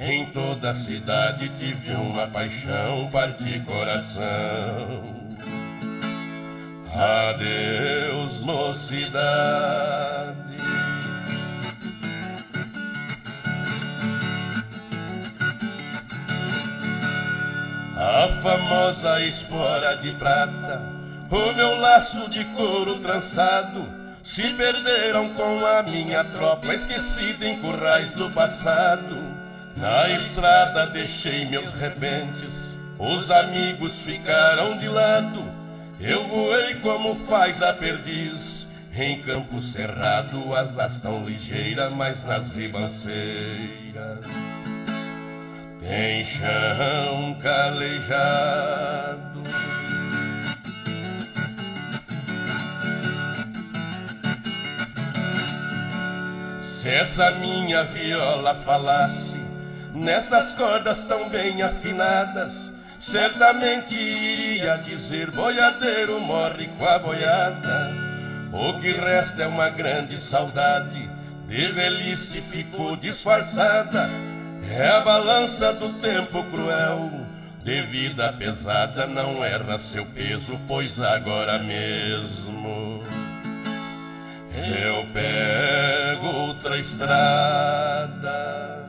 [0.00, 5.20] Em toda a cidade tive uma paixão, parti coração.
[6.94, 10.40] Adeus, mocidade.
[17.96, 20.80] A famosa espora de prata,
[21.30, 23.86] o meu laço de couro trançado,
[24.30, 29.16] se perderam com a minha tropa, esquecida em currais do passado.
[29.76, 35.42] Na estrada deixei meus repentes, os amigos ficaram de lado.
[35.98, 44.24] Eu voei como faz a perdiz, em campo cerrado, asas tão ligeiras, mas nas ribanceiras
[45.80, 49.42] tem chão calejado.
[56.80, 59.38] Se essa minha viola falasse
[59.92, 67.90] nessas cordas tão bem afinadas, certamente iria dizer: boiadeiro morre com a boiada.
[68.50, 71.06] O que resta é uma grande saudade,
[71.46, 74.08] de velhice ficou disfarçada.
[74.70, 77.10] É a balança do tempo cruel,
[77.62, 83.04] de vida pesada, não erra seu peso, pois agora mesmo
[84.54, 88.79] eu pego outra estrada.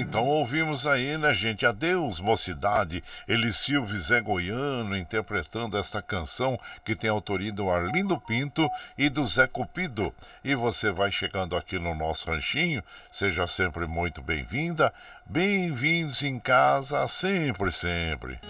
[0.00, 1.64] Então ouvimos aí, né, gente?
[1.64, 3.04] Adeus, mocidade.
[3.28, 8.68] Eli Silva Zé Goiano interpretando esta canção que tem autoria do Arlindo Pinto
[8.98, 10.12] e do Zé Cupido.
[10.42, 14.92] E você vai chegando aqui no nosso ranchinho, seja sempre muito bem-vinda.
[15.26, 18.40] Bem-vindos em casa, sempre, sempre.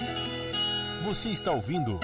[1.04, 2.00] Você está ouvindo.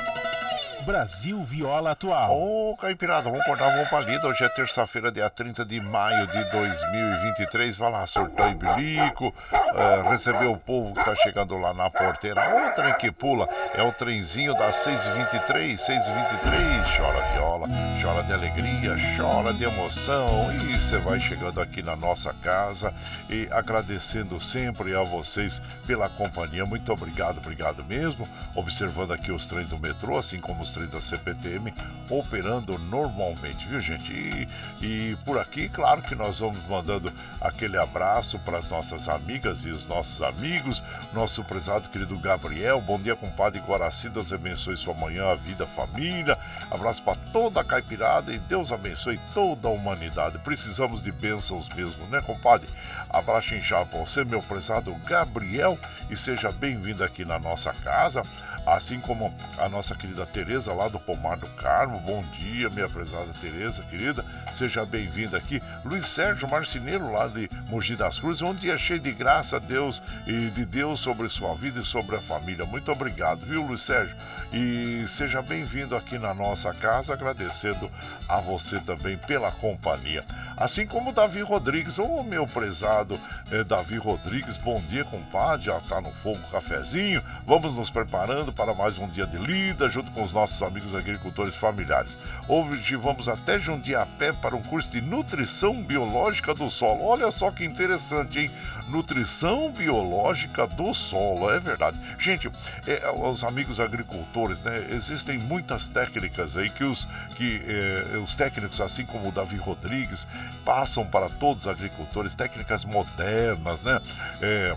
[0.87, 2.33] Brasil Viola Atual.
[2.33, 4.29] Ô, oh, Caipirada, vamos cortar uma palida.
[4.29, 7.77] Hoje é terça-feira, dia 30 de maio de 2023.
[7.77, 9.35] Vai lá, e bilico.
[9.51, 12.41] Uh, recebeu o povo que tá chegando lá na porteira.
[12.77, 13.49] Trem que pula.
[13.75, 16.97] É o trenzinho das 6h23, 6h23.
[16.97, 17.69] Chora viola,
[18.01, 20.55] chora de alegria, chora de emoção.
[20.55, 22.95] E você vai chegando aqui na nossa casa
[23.29, 26.65] e agradecendo sempre a vocês pela companhia.
[26.65, 28.29] Muito obrigado, obrigado mesmo.
[28.55, 31.73] Observando aqui os trens do metrô, assim como os da CPTM
[32.11, 34.13] operando normalmente, viu gente?
[34.13, 34.49] E,
[34.81, 39.71] e por aqui, claro que nós vamos mandando aquele abraço para as nossas amigas e
[39.71, 45.31] os nossos amigos, nosso prezado querido Gabriel, bom dia compadre Guaraci, Deus abençoe sua manhã,
[45.31, 46.39] a vida, a família,
[46.71, 52.07] abraço para toda a caipirada e Deus abençoe toda a humanidade, precisamos de bênçãos mesmo,
[52.07, 52.69] né compadre?
[53.09, 55.79] Abraço inchado para você, meu prezado Gabriel,
[56.11, 58.23] e seja bem-vindo aqui na nossa casa
[58.67, 62.01] assim como a nossa querida Tereza lá do Pomar do Carmo.
[62.01, 64.25] Bom dia, minha prezada Tereza, querida.
[64.53, 65.63] Seja bem-vinda aqui.
[65.85, 68.43] Luiz Sérgio Marceneiro lá de Mogi das Cruzes.
[68.43, 72.21] Um dia cheio de graça, Deus e de Deus sobre sua vida e sobre a
[72.21, 72.67] família.
[72.67, 74.17] Muito obrigado, viu, Luiz Sérgio?
[74.53, 77.91] E seja bem-vindo aqui na nossa casa, agradecendo
[78.29, 80.25] a você também pela companhia.
[80.57, 83.19] Assim como Davi Rodrigues, ô oh, meu prezado
[83.51, 85.67] eh, Davi Rodrigues, bom dia, compadre.
[85.67, 87.23] Já tá no fogo cafezinho.
[87.47, 91.55] Vamos nos preparando para mais um dia de lida, junto com os nossos amigos agricultores
[91.55, 92.17] familiares.
[92.49, 97.05] Hoje vamos até Jundiapé para um curso de nutrição biológica do solo.
[97.05, 98.51] Olha só que interessante, hein?
[98.89, 101.99] Nutrição biológica do solo, é verdade.
[102.19, 102.51] Gente,
[102.87, 104.89] é, os amigos agricultores, né?
[104.91, 107.07] Existem muitas técnicas aí que os,
[107.37, 110.27] que, é, os técnicos, assim como o Davi Rodrigues,
[110.65, 114.01] passam para todos os agricultores, técnicas modernas, né?
[114.43, 114.77] É,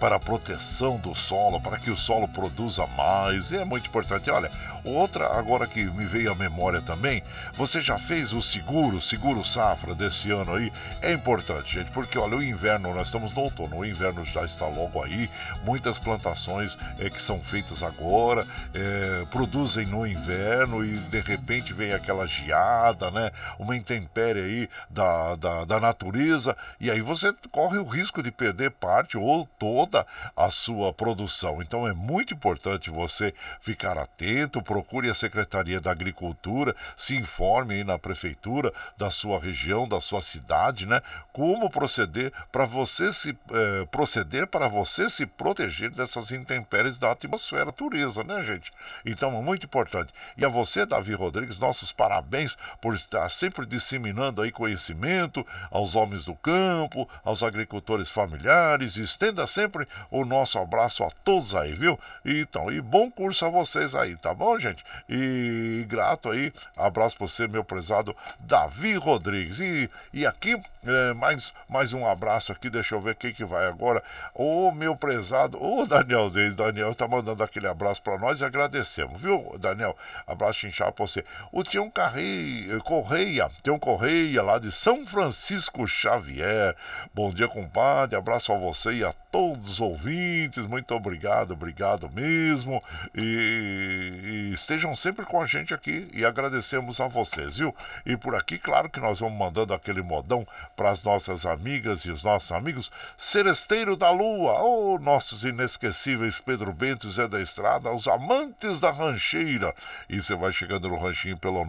[0.00, 3.52] para a proteção do solo, para que o solo produza mais.
[3.52, 4.30] É muito importante.
[4.30, 4.50] Olha,
[4.84, 7.22] Outra, agora que me veio à memória também,
[7.54, 10.70] você já fez o seguro, seguro safra desse ano aí?
[11.00, 14.66] É importante, gente, porque olha, o inverno, nós estamos no outono, o inverno já está
[14.66, 15.30] logo aí,
[15.64, 21.92] muitas plantações é, que são feitas agora é, produzem no inverno e de repente vem
[21.92, 23.30] aquela geada, né?
[23.58, 28.70] Uma intempérie aí da, da, da natureza, e aí você corre o risco de perder
[28.72, 30.06] parte ou toda
[30.36, 31.62] a sua produção.
[31.62, 37.84] Então é muito importante você ficar atento, procure a Secretaria da Agricultura, se informe aí
[37.84, 41.00] na prefeitura da sua região, da sua cidade, né?
[41.32, 47.70] Como proceder para você se eh, proceder para você se proteger dessas intempéries da atmosfera
[47.70, 48.72] turista, né, gente?
[49.06, 50.12] Então é muito importante.
[50.36, 56.24] E a você, Davi Rodrigues, nossos parabéns por estar sempre disseminando aí conhecimento aos homens
[56.24, 58.96] do campo, aos agricultores familiares.
[58.96, 61.96] Estenda sempre o nosso abraço a todos aí, viu?
[62.24, 64.63] Então, e bom curso a vocês aí, tá bom, gente?
[65.08, 69.60] E grato aí, abraço para você, meu prezado Davi Rodrigues.
[69.60, 73.66] E, e aqui, é, mais, mais um abraço aqui, deixa eu ver quem que vai
[73.66, 74.02] agora.
[74.34, 79.20] Ô, meu prezado, ô Daniel Deis, Daniel tá mandando aquele abraço para nós e agradecemos,
[79.20, 79.96] viu, Daniel?
[80.26, 81.24] Abraço inchado para você.
[81.52, 86.76] O Tião Carreia, Correia, Tião Correia, lá de São Francisco Xavier.
[87.12, 92.80] Bom dia, compadre, abraço a você e a todos os ouvintes, muito obrigado, obrigado mesmo.
[93.12, 97.74] E, e estejam sempre com a gente aqui e agradecemos a vocês, viu?
[98.06, 102.12] E por aqui, claro que nós vamos mandando aquele modão para as nossas amigas e
[102.12, 102.92] os nossos amigos.
[103.18, 108.92] Seresteiro da Lua, oh, nossos inesquecíveis Pedro Bento e Zé da Estrada, os amantes da
[108.92, 109.74] rancheira.
[110.08, 111.64] E você vai chegando no ranchinho pelo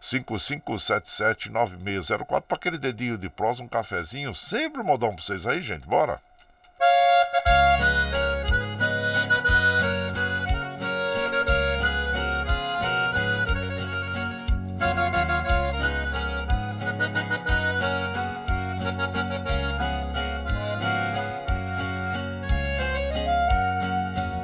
[0.00, 4.32] 955779604 para aquele dedinho de prosa, um cafezinho.
[4.32, 5.84] Sempre modão para vocês aí, gente.
[5.84, 6.20] Bora!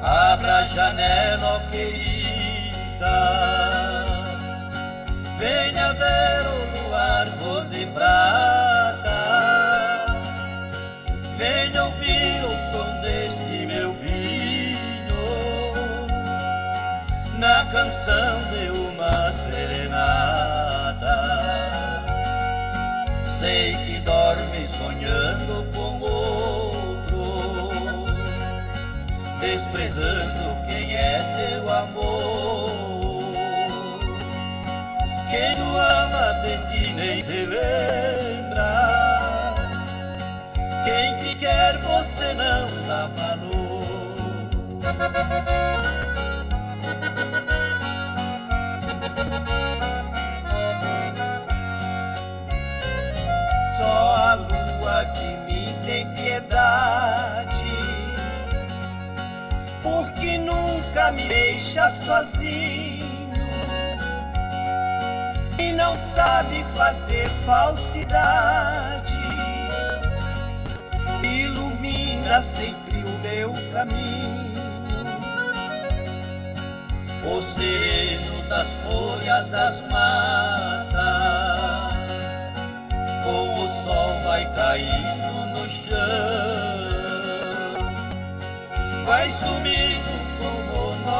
[0.01, 3.17] Abra a janela, querida,
[5.37, 8.58] venha ver o luar cor de prata,
[29.69, 33.33] desprezando quem é teu amor.
[35.29, 38.71] Quem tu ama de ti nem se lembra.
[40.83, 43.79] Quem te quer você não dá valor.
[53.77, 57.18] Só a lua de mim tem piedade
[61.11, 63.29] me deixa sozinho.
[65.57, 69.17] E não sabe fazer falsidade.
[71.23, 74.49] Ilumina sempre o meu caminho.
[77.23, 80.99] O sereno das folhas das matas,
[83.23, 85.97] com o sol vai caindo no chão,
[89.05, 90.18] vai sumindo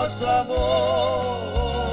[0.09, 1.83] nosso amor.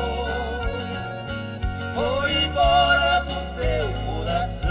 [1.94, 4.70] Foi embora do teu coração.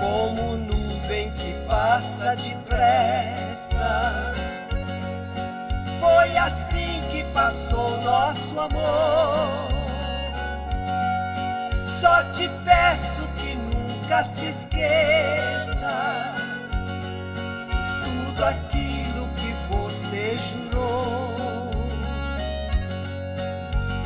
[0.00, 4.32] Como nuvem que passa depressa.
[6.00, 9.72] Foi assim que passou nosso amor.
[12.00, 13.11] Só te peço
[14.12, 16.34] nunca se esqueça
[18.04, 21.70] tudo aquilo que você jurou.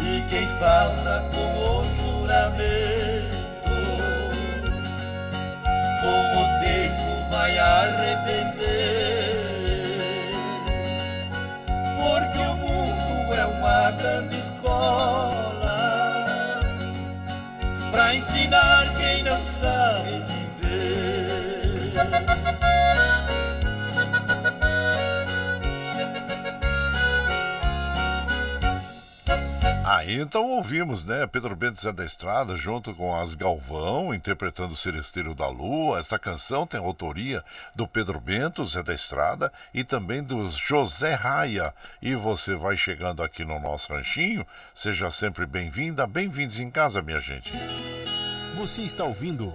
[0.01, 3.37] E quem falta com o juramento,
[6.03, 8.77] com o tempo vai arrepender.
[11.99, 15.47] Porque o mundo é uma grande escola
[17.91, 20.47] para ensinar quem não sabe viver.
[29.87, 34.77] Aí então ouvimos, né, Pedro Bento Zé da Estrada junto com as Galvão interpretando o
[34.77, 36.01] Celesteiro da Lua.
[36.01, 37.45] Essa canção tem autoria
[37.75, 41.73] do Pedro Bento Zé da Estrada e também do José Raia.
[42.03, 44.45] E você vai chegando aqui no nosso ranchinho,
[44.75, 47.53] seja sempre bem-vinda, bem-vindos em casa, minha gente.
[48.57, 49.53] Você está ouvindo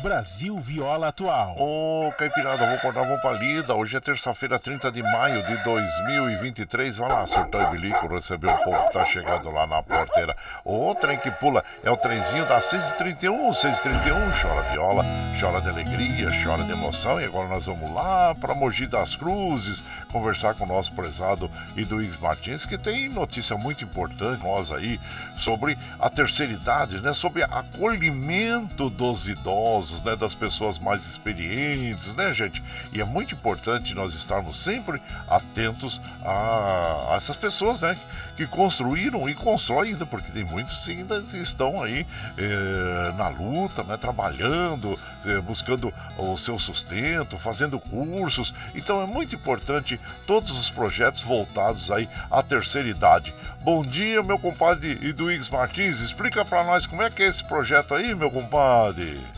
[0.00, 1.56] Brasil Viola Atual.
[1.58, 3.74] Ô, Caipirada, vou acordar, vamos pra lida.
[3.74, 6.96] Hoje é terça-feira, 30 de maio de 2023.
[6.98, 10.36] Vai lá, surtou e bilico, recebeu o povo que tá chegando lá na porteira.
[10.64, 14.16] O trem que pula é o trenzinho da 631, 631.
[14.40, 15.04] Chora viola,
[15.40, 17.20] chora de alegria, chora de emoção.
[17.20, 19.82] E agora nós vamos lá pra Mogi das Cruzes
[20.12, 24.98] conversar com o nosso prezado Iduígues Martins, que tem notícia muito importante nós aí
[25.36, 27.12] sobre a terceira idade, né?
[27.12, 30.16] Sobre acolhimento dos idosos, né?
[30.16, 32.62] Das pessoas mais experientes, né, gente?
[32.92, 37.96] E é muito importante nós estarmos sempre atentos a, a essas pessoas, né?
[38.36, 42.06] Que construíram e constroem ainda, porque tem muitos que ainda estão aí
[42.36, 43.96] eh, na luta, né?
[43.96, 48.54] Trabalhando, eh, buscando o seu sustento, fazendo cursos.
[48.74, 53.32] Então é muito importante todos os projetos voltados aí à terceira idade.
[53.62, 56.00] Bom dia, meu compadre Iduígues Martins.
[56.00, 59.35] Explica para nós como é que é esse projeto aí, meu compadre.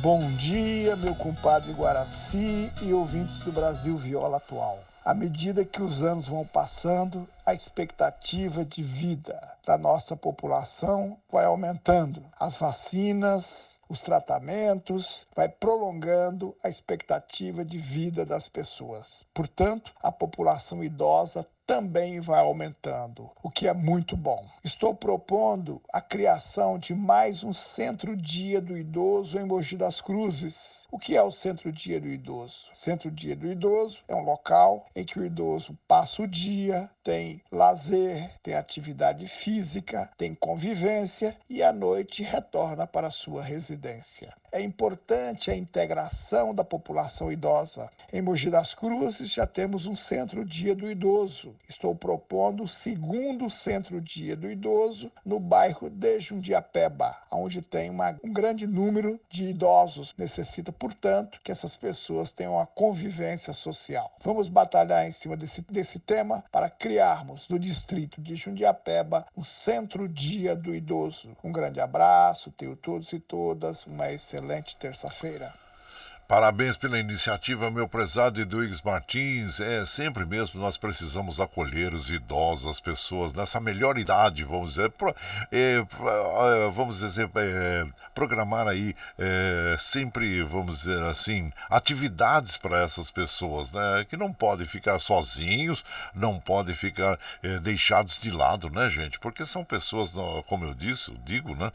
[0.00, 4.78] Bom dia, meu compadre Guaraci e ouvintes do Brasil Viola Atual.
[5.04, 11.46] À medida que os anos vão passando, a expectativa de vida da nossa população vai
[11.46, 12.24] aumentando.
[12.38, 19.24] As vacinas, os tratamentos, vai prolongando a expectativa de vida das pessoas.
[19.34, 24.48] Portanto, a população idosa também vai aumentando, o que é muito bom.
[24.64, 30.88] Estou propondo a criação de mais um Centro-Dia do Idoso em Mogi das Cruzes.
[30.90, 32.70] O que é o Centro-Dia do Idoso?
[32.72, 38.30] Centro-Dia do Idoso é um local em que o idoso passa o dia, tem lazer,
[38.42, 44.32] tem atividade física, tem convivência e à noite retorna para a sua residência.
[44.50, 47.90] É importante a integração da população idosa.
[48.10, 51.54] Em Mogi das Cruzes já temos um Centro-Dia do Idoso.
[51.68, 58.32] Estou propondo o segundo Centro-Dia do Idoso no bairro de Jundiapeba, onde tem uma, um
[58.32, 60.14] grande número de idosos.
[60.16, 64.12] Necessita, portanto, que essas pessoas tenham uma convivência social.
[64.22, 70.56] Vamos batalhar em cima desse, desse tema para criarmos no distrito de Jundiapeba o Centro-Dia
[70.56, 71.36] do Idoso.
[71.42, 75.67] Um grande abraço, tenho todos e todas uma excelente terça-feira.
[76.28, 79.60] Parabéns pela iniciativa, meu prezado Eduígues Martins.
[79.60, 84.90] É sempre mesmo nós precisamos acolher os idosos, as pessoas nessa melhor idade, vamos dizer,
[84.90, 85.16] pro,
[85.50, 85.82] é,
[86.74, 94.04] vamos dizer, é, programar aí é, sempre, vamos dizer assim, atividades para essas pessoas, né?
[94.06, 95.82] Que não podem ficar sozinhos,
[96.14, 97.18] não podem ficar
[97.62, 99.18] deixados de lado, né, gente?
[99.18, 100.12] Porque são pessoas,
[100.46, 101.72] como eu disse, digo, né?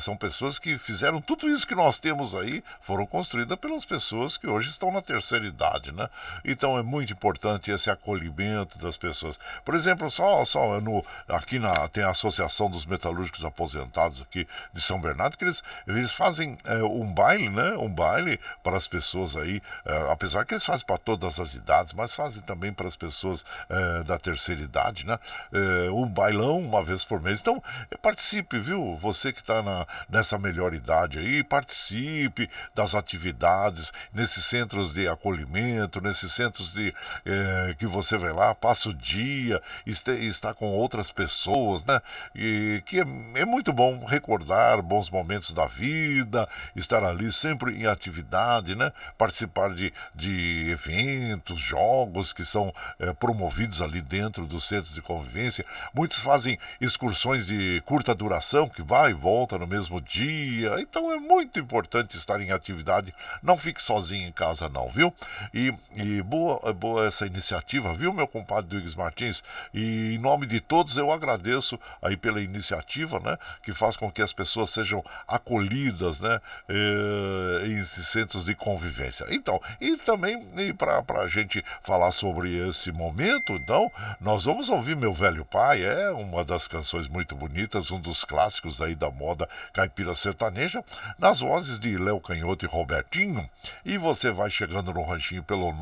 [0.00, 3.91] São pessoas que fizeram tudo isso que nós temos aí, foram construídas pelas pessoas
[4.38, 6.08] que hoje estão na terceira idade, né?
[6.44, 9.38] Então é muito importante esse acolhimento das pessoas.
[9.64, 14.80] Por exemplo, só, só no, aqui na, tem a Associação dos Metalúrgicos Aposentados aqui de
[14.80, 17.72] São Bernardo, que eles, eles fazem é, um baile, né?
[17.72, 21.92] Um baile para as pessoas aí, é, apesar que eles fazem para todas as idades,
[21.92, 25.18] mas fazem também para as pessoas é, da terceira idade, né?
[25.52, 27.40] É, um bailão uma vez por mês.
[27.40, 27.62] Então,
[28.00, 28.96] participe, viu?
[28.96, 29.62] Você que está
[30.08, 33.81] nessa melhor idade aí, participe das atividades
[34.12, 39.62] nesses centros de acolhimento, nesses centros de é, que você vai lá, passa o dia,
[39.86, 42.00] este, está com outras pessoas, né?
[42.34, 47.86] E que é, é muito bom recordar bons momentos da vida, estar ali sempre em
[47.86, 48.92] atividade, né?
[49.16, 55.64] Participar de, de eventos, jogos que são é, promovidos ali dentro dos centros de convivência.
[55.94, 60.80] Muitos fazem excursões de curta duração, que vai e volta no mesmo dia.
[60.80, 63.14] Então é muito importante estar em atividade.
[63.42, 65.12] Não fique sozinho em casa, não, viu?
[65.54, 69.42] E, e boa, boa essa iniciativa, viu, meu compadre Duígues Martins?
[69.72, 73.38] E em nome de todos eu agradeço aí pela iniciativa, né?
[73.62, 76.38] Que faz com que as pessoas sejam acolhidas, né?
[76.68, 79.26] Eh, em centros de convivência.
[79.30, 80.38] Então, e também
[80.76, 86.10] para a gente falar sobre esse momento, então, nós vamos ouvir meu velho pai, é
[86.10, 90.84] uma das canções muito bonitas, um dos clássicos aí da moda caipira sertaneja,
[91.18, 93.48] nas vozes de Léo Canhoto e Robertinho.
[93.84, 95.72] E você vai chegando no ranchinho pelo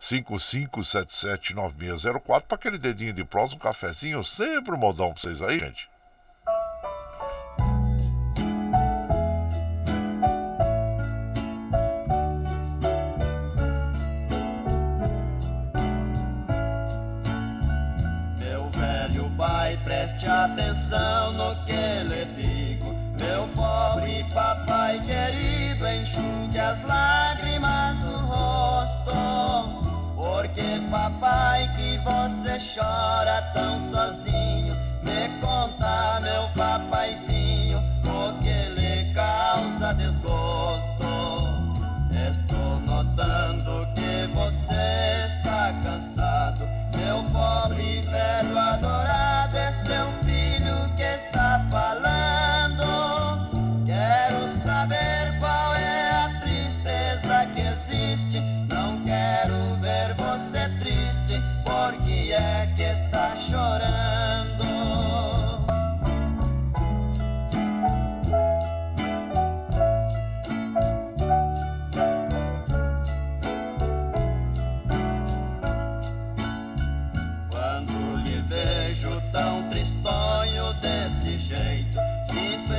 [0.00, 5.92] 955779604 para aquele dedinho de prós, um cafezinho, sempre um modão para vocês aí, gente.
[19.84, 22.94] preste atenção no que lhe digo.
[23.20, 29.12] Meu pobre papai querido, enxugue as lágrimas do rosto.
[30.16, 39.92] Porque papai que você chora tão sozinho, me conta meu papaizinho, o que lhe causa
[39.94, 40.82] desgosto.
[42.30, 51.64] Estou notando que você está cansado, meu pobre velho adorado, é seu filho que está
[51.70, 52.11] falando.
[80.82, 81.98] Desse jeito.
[82.26, 82.71] Sinto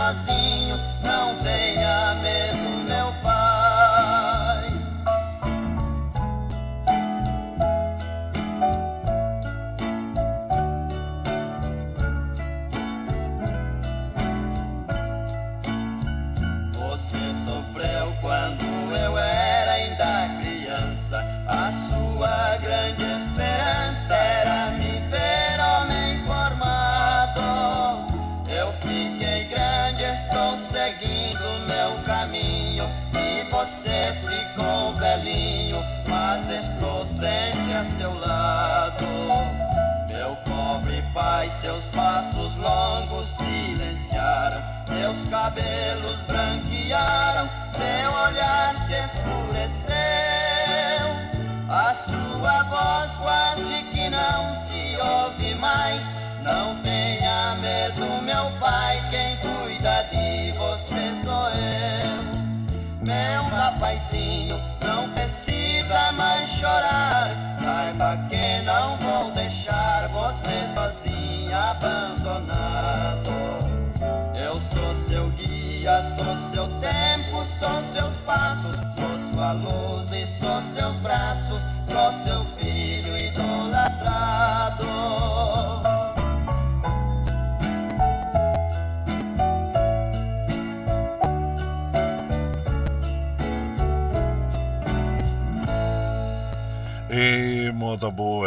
[0.00, 2.89] sozinho, não tenha medo,
[37.80, 39.06] a seu lado.
[40.12, 49.94] Meu pobre pai, seus passos longos silenciaram, seus cabelos branquearam, seu olhar se escureceu.
[51.70, 56.18] A sua voz quase que não se ouve mais.
[56.42, 62.20] Não tenha medo, meu pai, quem cuida de você sou eu.
[63.06, 67.49] Meu rapaizinho, não precisa mais chorar.
[67.62, 73.30] Saiba que não vou deixar você sozinho, abandonado.
[74.34, 80.60] Eu sou seu guia, sou seu tempo, sou seus passos, sou sua luz e sou
[80.62, 84.86] seus braços, sou seu filho idolatrado.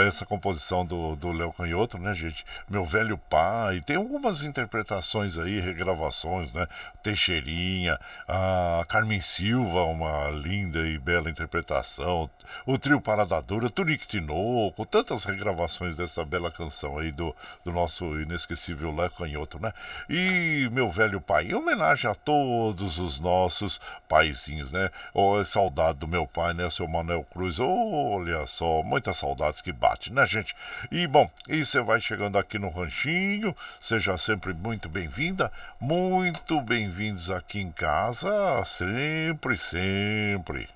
[0.05, 2.45] Essa composição do, do Léo Canhoto, né, gente?
[2.69, 3.81] Meu velho pai.
[3.81, 6.67] Tem algumas interpretações aí, regravações, né?
[7.01, 12.29] Teixeirinha, a Carmen Silva, uma linda e bela interpretação.
[12.65, 18.05] O trio Parada Dura, Tunique Tinoco, tantas regravações dessa bela canção aí do, do nosso
[18.19, 19.73] inesquecível Léo Canhoto, né?
[20.09, 24.89] E meu velho pai, em homenagem a todos os nossos paizinhos, né?
[25.13, 26.69] Oh, saudade do meu pai, né?
[26.69, 27.59] Seu Manuel Cruz.
[27.59, 30.55] Olha só, muitas saudades que bate, né, gente?
[30.91, 37.31] E bom, e você vai chegando aqui no Ranchinho, seja sempre muito bem-vinda, muito bem-vindos
[37.31, 40.69] aqui em casa, sempre, sempre.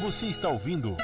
[0.00, 0.96] Você está ouvindo.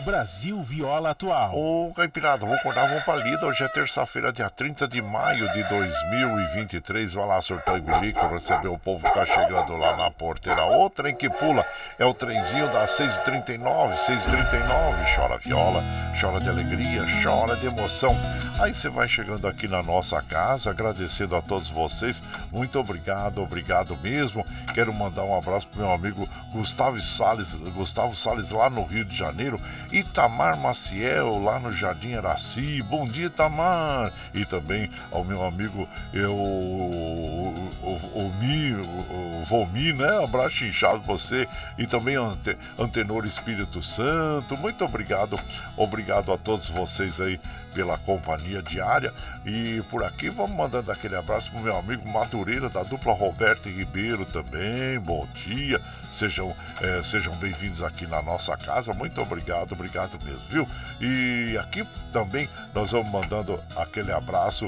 [0.00, 1.52] Brasil Viola Atual.
[1.54, 3.46] Ô, Caipirada, vou acordar, vou pra lida.
[3.46, 7.14] Hoje é terça-feira, dia 30 de maio de 2023.
[7.14, 10.64] Vai lá, surtou e bilico, receber o povo que tá chegando lá na porteira.
[10.64, 11.64] O trem que pula
[11.98, 15.16] é o trenzinho das 6h39, 6h39.
[15.16, 15.82] Chora viola,
[16.20, 18.14] chora de alegria, chora de emoção.
[18.58, 22.22] Aí você vai chegando aqui na nossa casa, agradecendo a todos vocês.
[22.52, 24.44] Muito obrigado, obrigado mesmo.
[24.74, 29.16] Quero mandar um abraço pro meu amigo Gustavo Salles, Gustavo Salles lá no Rio de
[29.16, 29.58] Janeiro
[29.90, 32.82] Itamar Maciel, lá no Jardim Araci.
[32.82, 34.12] Bom dia, Itamar!
[34.34, 37.88] E também ao meu amigo eu, o, o,
[38.18, 40.22] o, Mi, o, o Vomi, né?
[40.22, 41.48] Abraço inchado você.
[41.78, 44.54] E também ante, Antenor Espírito Santo.
[44.58, 45.40] Muito obrigado,
[45.78, 47.40] obrigado a todos vocês aí
[47.74, 49.12] pela companhia diária.
[49.44, 53.72] E por aqui vamos mandando aquele abraço pro meu amigo Madureira, da dupla Roberto e
[53.72, 54.98] Ribeiro também.
[54.98, 55.80] Bom dia,
[56.12, 58.92] sejam, é, sejam bem-vindos aqui na nossa casa.
[58.92, 60.68] Muito obrigado, obrigado mesmo, viu?
[61.00, 64.66] E aqui também nós vamos mandando aquele abraço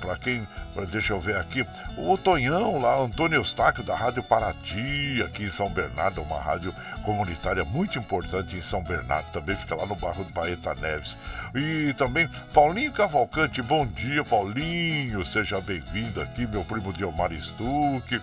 [0.00, 1.64] para quem, pra, deixa eu ver aqui,
[1.96, 7.64] o Tonhão lá, Antônio Eustáquio, da Rádio Paraty, aqui em São Bernardo, uma rádio comunitária
[7.64, 11.16] muito importante em São Bernardo, também fica lá no bairro do Baeta Neves.
[11.54, 18.20] E também Paulinho Cavalcante, bom dia Paulinho, seja bem-vindo aqui, meu primo Diomar Stuck.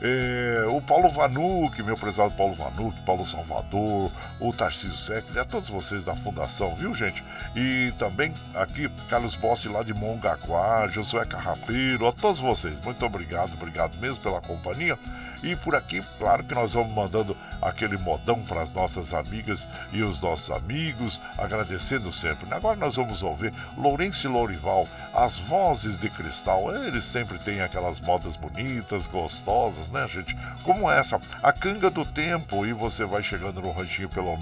[0.00, 5.68] É, o Paulo Vanuc, meu prezado Paulo Vanuc, Paulo Salvador, o Tarcísio Sec, a todos
[5.68, 7.22] vocês da Fundação, viu gente?
[7.56, 13.54] E também aqui Carlos Bossi lá de Mongaguá, Josué Carrapeiro, a todos vocês, muito obrigado,
[13.54, 14.96] obrigado mesmo pela companhia.
[15.42, 20.02] E por aqui, claro que nós vamos mandando aquele modão para as nossas amigas e
[20.02, 22.52] os nossos amigos, agradecendo sempre.
[22.52, 26.74] Agora nós vamos ouvir Lourenço Lourival, as vozes de cristal.
[26.74, 30.36] Eles sempre têm aquelas modas bonitas, gostosas, né, gente?
[30.62, 32.66] Como essa, a canga do tempo.
[32.66, 34.36] E você vai chegando no ranchinho pelo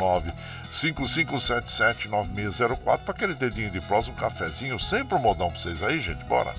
[0.72, 4.78] 955779604 para aquele dedinho de prosa, um cafezinho.
[4.78, 6.24] Sempre um modão para vocês aí, gente.
[6.24, 6.54] Bora!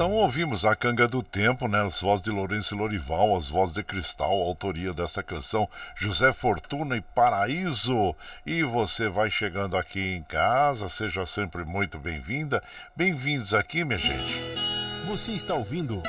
[0.00, 1.82] Então ouvimos a Canga do Tempo, né?
[1.82, 6.96] As vozes de Lourenço e Lorival, as vozes de Cristal, autoria dessa canção, José Fortuna
[6.96, 8.16] e Paraíso.
[8.46, 12.62] E você vai chegando aqui em casa, seja sempre muito bem-vinda.
[12.96, 14.34] Bem-vindos aqui, minha gente.
[15.06, 16.02] Você está ouvindo.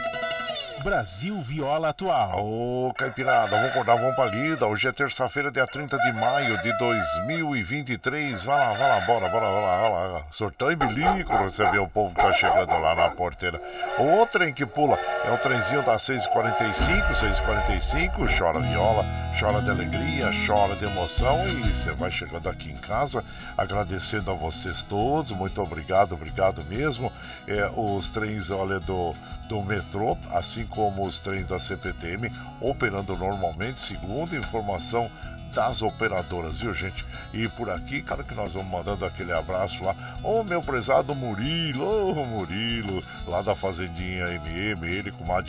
[0.83, 2.43] Brasil Viola Atual.
[2.43, 4.65] Ô, Caipirada, vamos acordar, vamos pra lida.
[4.65, 8.43] Hoje é terça-feira, dia 30 de maio de 2023.
[8.43, 10.23] Vai lá, vai lá, bora, bora, lá, vai lá.
[10.31, 13.61] Sortão e bilico, você vê o povo que tá chegando lá na porteira.
[13.99, 18.37] O trem que pula é o trenzinho das 6h45, 6h45.
[18.37, 19.05] Chora viola,
[19.39, 21.47] chora de alegria, chora de emoção.
[21.47, 23.23] E você vai chegando aqui em casa,
[23.57, 25.31] agradecendo a vocês todos.
[25.31, 27.11] Muito obrigado, obrigado mesmo.
[27.47, 29.13] É, os trens, olha, do,
[29.47, 35.09] do metrô, assim como os trens da CPTM operando normalmente, segundo informação
[35.52, 37.06] das operadoras, viu gente?
[37.34, 39.95] E por aqui, claro que nós vamos mandando aquele abraço lá.
[40.23, 45.41] Ô oh, meu prezado Murilo, ô oh, Murilo, lá da Fazendinha MM, ele com o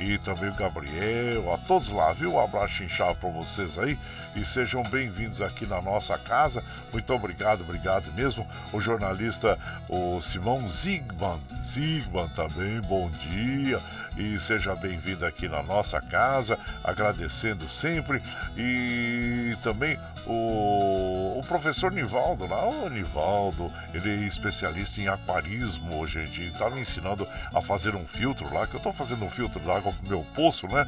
[0.00, 2.34] e também o Gabriel, a todos lá, viu?
[2.34, 3.98] Um abraço inchado para vocês aí
[4.36, 6.62] e sejam bem-vindos aqui na nossa casa.
[6.92, 8.46] Muito obrigado, obrigado mesmo.
[8.72, 9.58] O jornalista,
[9.88, 13.80] o Simão Zigman, Zigman também, bom dia
[14.16, 18.22] e seja bem-vindo aqui na nossa casa, agradecendo sempre.
[18.56, 26.42] E também o, o professor Nivaldo, lá, o Nivaldo, ele é especialista em aquarismo, gente,
[26.42, 29.92] está me ensinando a fazer um filtro lá, que eu estou fazendo um filtro d'água
[29.92, 30.86] pro meu poço, né?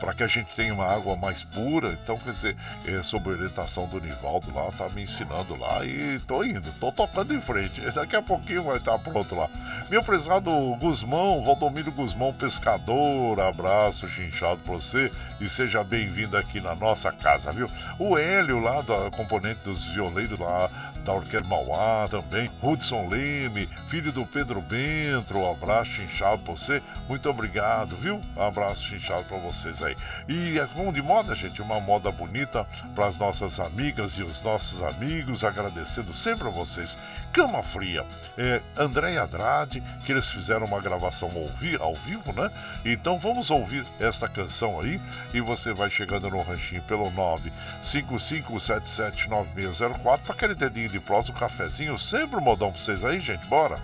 [0.00, 1.98] Para que a gente tenha uma água mais pura.
[2.02, 2.56] Então, quer dizer,
[2.86, 7.34] é, sob orientação do Nivaldo lá, tá me ensinando lá e tô indo, tô tocando
[7.34, 7.80] em frente.
[7.92, 9.48] Daqui a pouquinho vai estar tá pronto lá.
[9.88, 10.50] Meu prezado
[10.80, 15.10] Guzmão, Valdomiro Guzmão, pescador, abraço chinchado pra você
[15.40, 17.70] e seja bem-vindo aqui na nossa casa, viu?
[17.98, 20.70] O Hélio lá, da componente dos violeiros lá
[21.06, 26.82] da Orquestra Mauá também, Hudson Leme, filho do Pedro Bentro, um abraço chinchado pra você,
[27.08, 28.20] muito obrigado, viu?
[28.36, 29.96] Um abraço chinchado pra vocês aí.
[30.28, 34.42] E é como de moda, gente, uma moda bonita para as nossas amigas e os
[34.42, 36.98] nossos amigos, agradecendo sempre a vocês.
[37.32, 38.04] Cama Fria,
[38.36, 42.50] é, André Andrade, que eles fizeram uma gravação ao, vi ao vivo, né?
[42.84, 45.00] Então vamos ouvir esta canção aí
[45.34, 47.10] e você vai chegando no ranchinho pelo
[47.82, 53.46] 955779604 para aquele dedinho de prós, um cafezinho, sempre um modão para vocês aí, gente,
[53.46, 53.76] bora!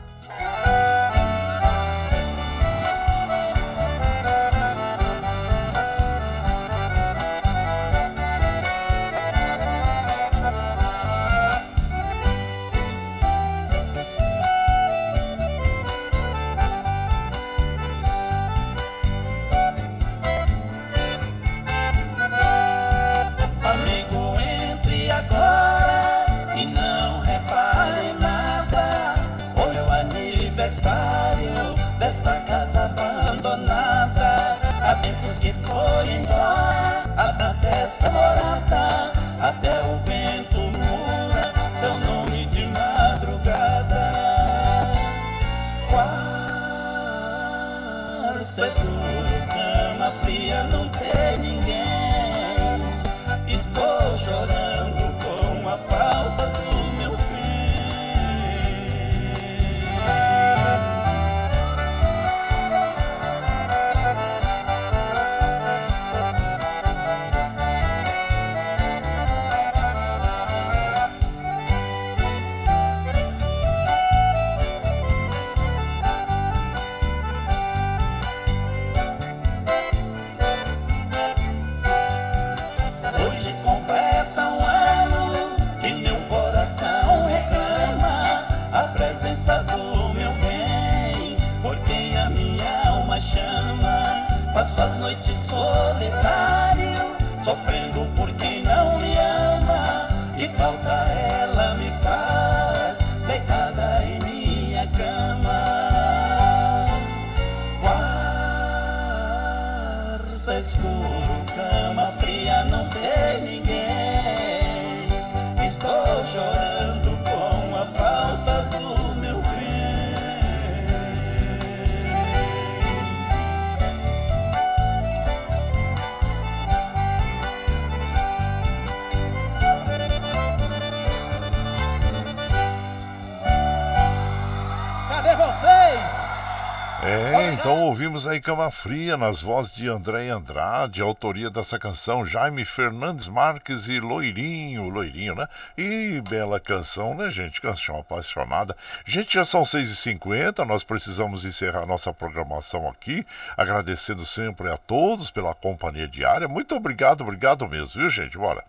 [137.62, 143.28] Então ouvimos aí Cama Fria nas vozes de André Andrade, autoria dessa canção Jaime Fernandes
[143.28, 145.46] Marques e Loirinho, Loirinho, né?
[145.78, 147.60] E bela canção, né, gente?
[147.60, 148.76] Canção apaixonada.
[149.06, 153.24] Gente, já são 6h50, nós precisamos encerrar nossa programação aqui,
[153.56, 156.48] agradecendo sempre a todos pela companhia diária.
[156.48, 158.36] Muito obrigado, obrigado mesmo, viu, gente?
[158.36, 158.64] Bora.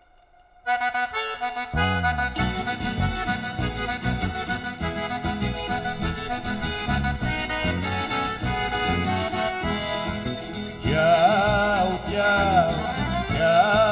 [13.34, 13.42] Tchau, amor.
[13.42, 13.83] Vou embora,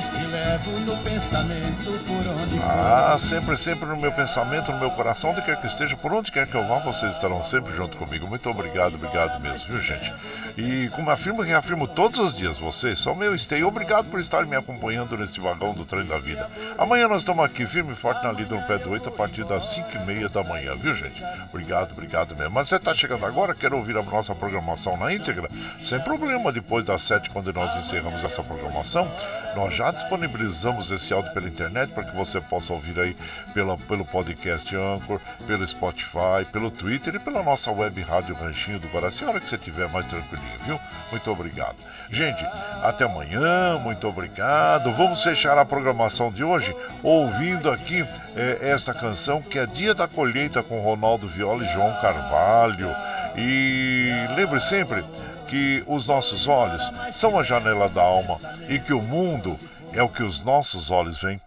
[0.00, 2.64] mas te levo no pensamento por onde for.
[2.64, 6.32] Ah, sempre, sempre no meu pensamento, no meu coração, onde quer que esteja, por onde
[6.32, 8.26] quer que eu vá, vocês estarão sempre junto comigo.
[8.26, 10.12] Muito obrigado, obrigado mesmo, viu, gente?
[10.56, 13.66] E como afirmo e reafirmo todos os dias, vocês são meu esteio.
[13.66, 16.48] Obrigado por estarem me acompanhando neste vagão do trem da vida.
[16.78, 19.44] Amanhã nós estamos aqui, firme e forte na lida no pé do 8, a partir
[19.44, 21.22] das 5 e meia da manhã, viu, gente?
[21.52, 22.54] Obrigado, obrigado mesmo.
[22.54, 25.50] Mas você está chegando agora, quer ouvir a nossa programação na íntegra?
[25.82, 29.10] Sem problema, depois das 7, quando nós encerramos essa programação,
[29.54, 33.16] nós já disponibilizamos esse áudio pela internet para que você possa ouvir aí
[33.52, 38.88] pela, pelo podcast Anchor, pelo Spotify, pelo Twitter e pela nossa web rádio Ranchinho do
[38.88, 40.80] Guaraci, a hora que você estiver mais tranquilinho, viu?
[41.10, 41.76] Muito obrigado.
[42.10, 42.44] Gente,
[42.82, 44.92] até amanhã, muito obrigado.
[44.92, 48.04] Vamos fechar a programação de hoje ouvindo aqui
[48.36, 52.88] eh, esta canção que é Dia da Colheita com Ronaldo Viola e João Carvalho.
[53.36, 55.04] E lembre sempre
[55.46, 58.38] que os nossos olhos são a janela da alma
[58.68, 59.58] e que o mundo
[59.92, 61.40] é o que os nossos olhos veem.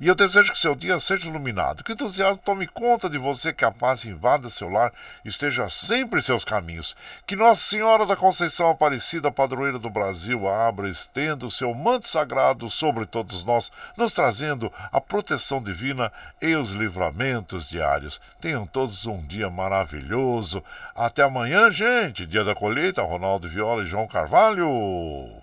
[0.00, 3.52] E eu desejo que seu dia seja iluminado, que o entusiasmo tome conta de você,
[3.52, 4.92] que a paz invada seu lar,
[5.24, 6.96] esteja sempre em seus caminhos.
[7.26, 12.70] Que Nossa Senhora da Conceição Aparecida, padroeira do Brasil, abra estenda o seu manto sagrado
[12.70, 16.10] sobre todos nós, nos trazendo a proteção divina
[16.40, 18.20] e os livramentos diários.
[18.40, 20.64] Tenham todos um dia maravilhoso.
[20.94, 22.26] Até amanhã, gente.
[22.26, 25.39] Dia da colheita, Ronaldo Viola e João Carvalho.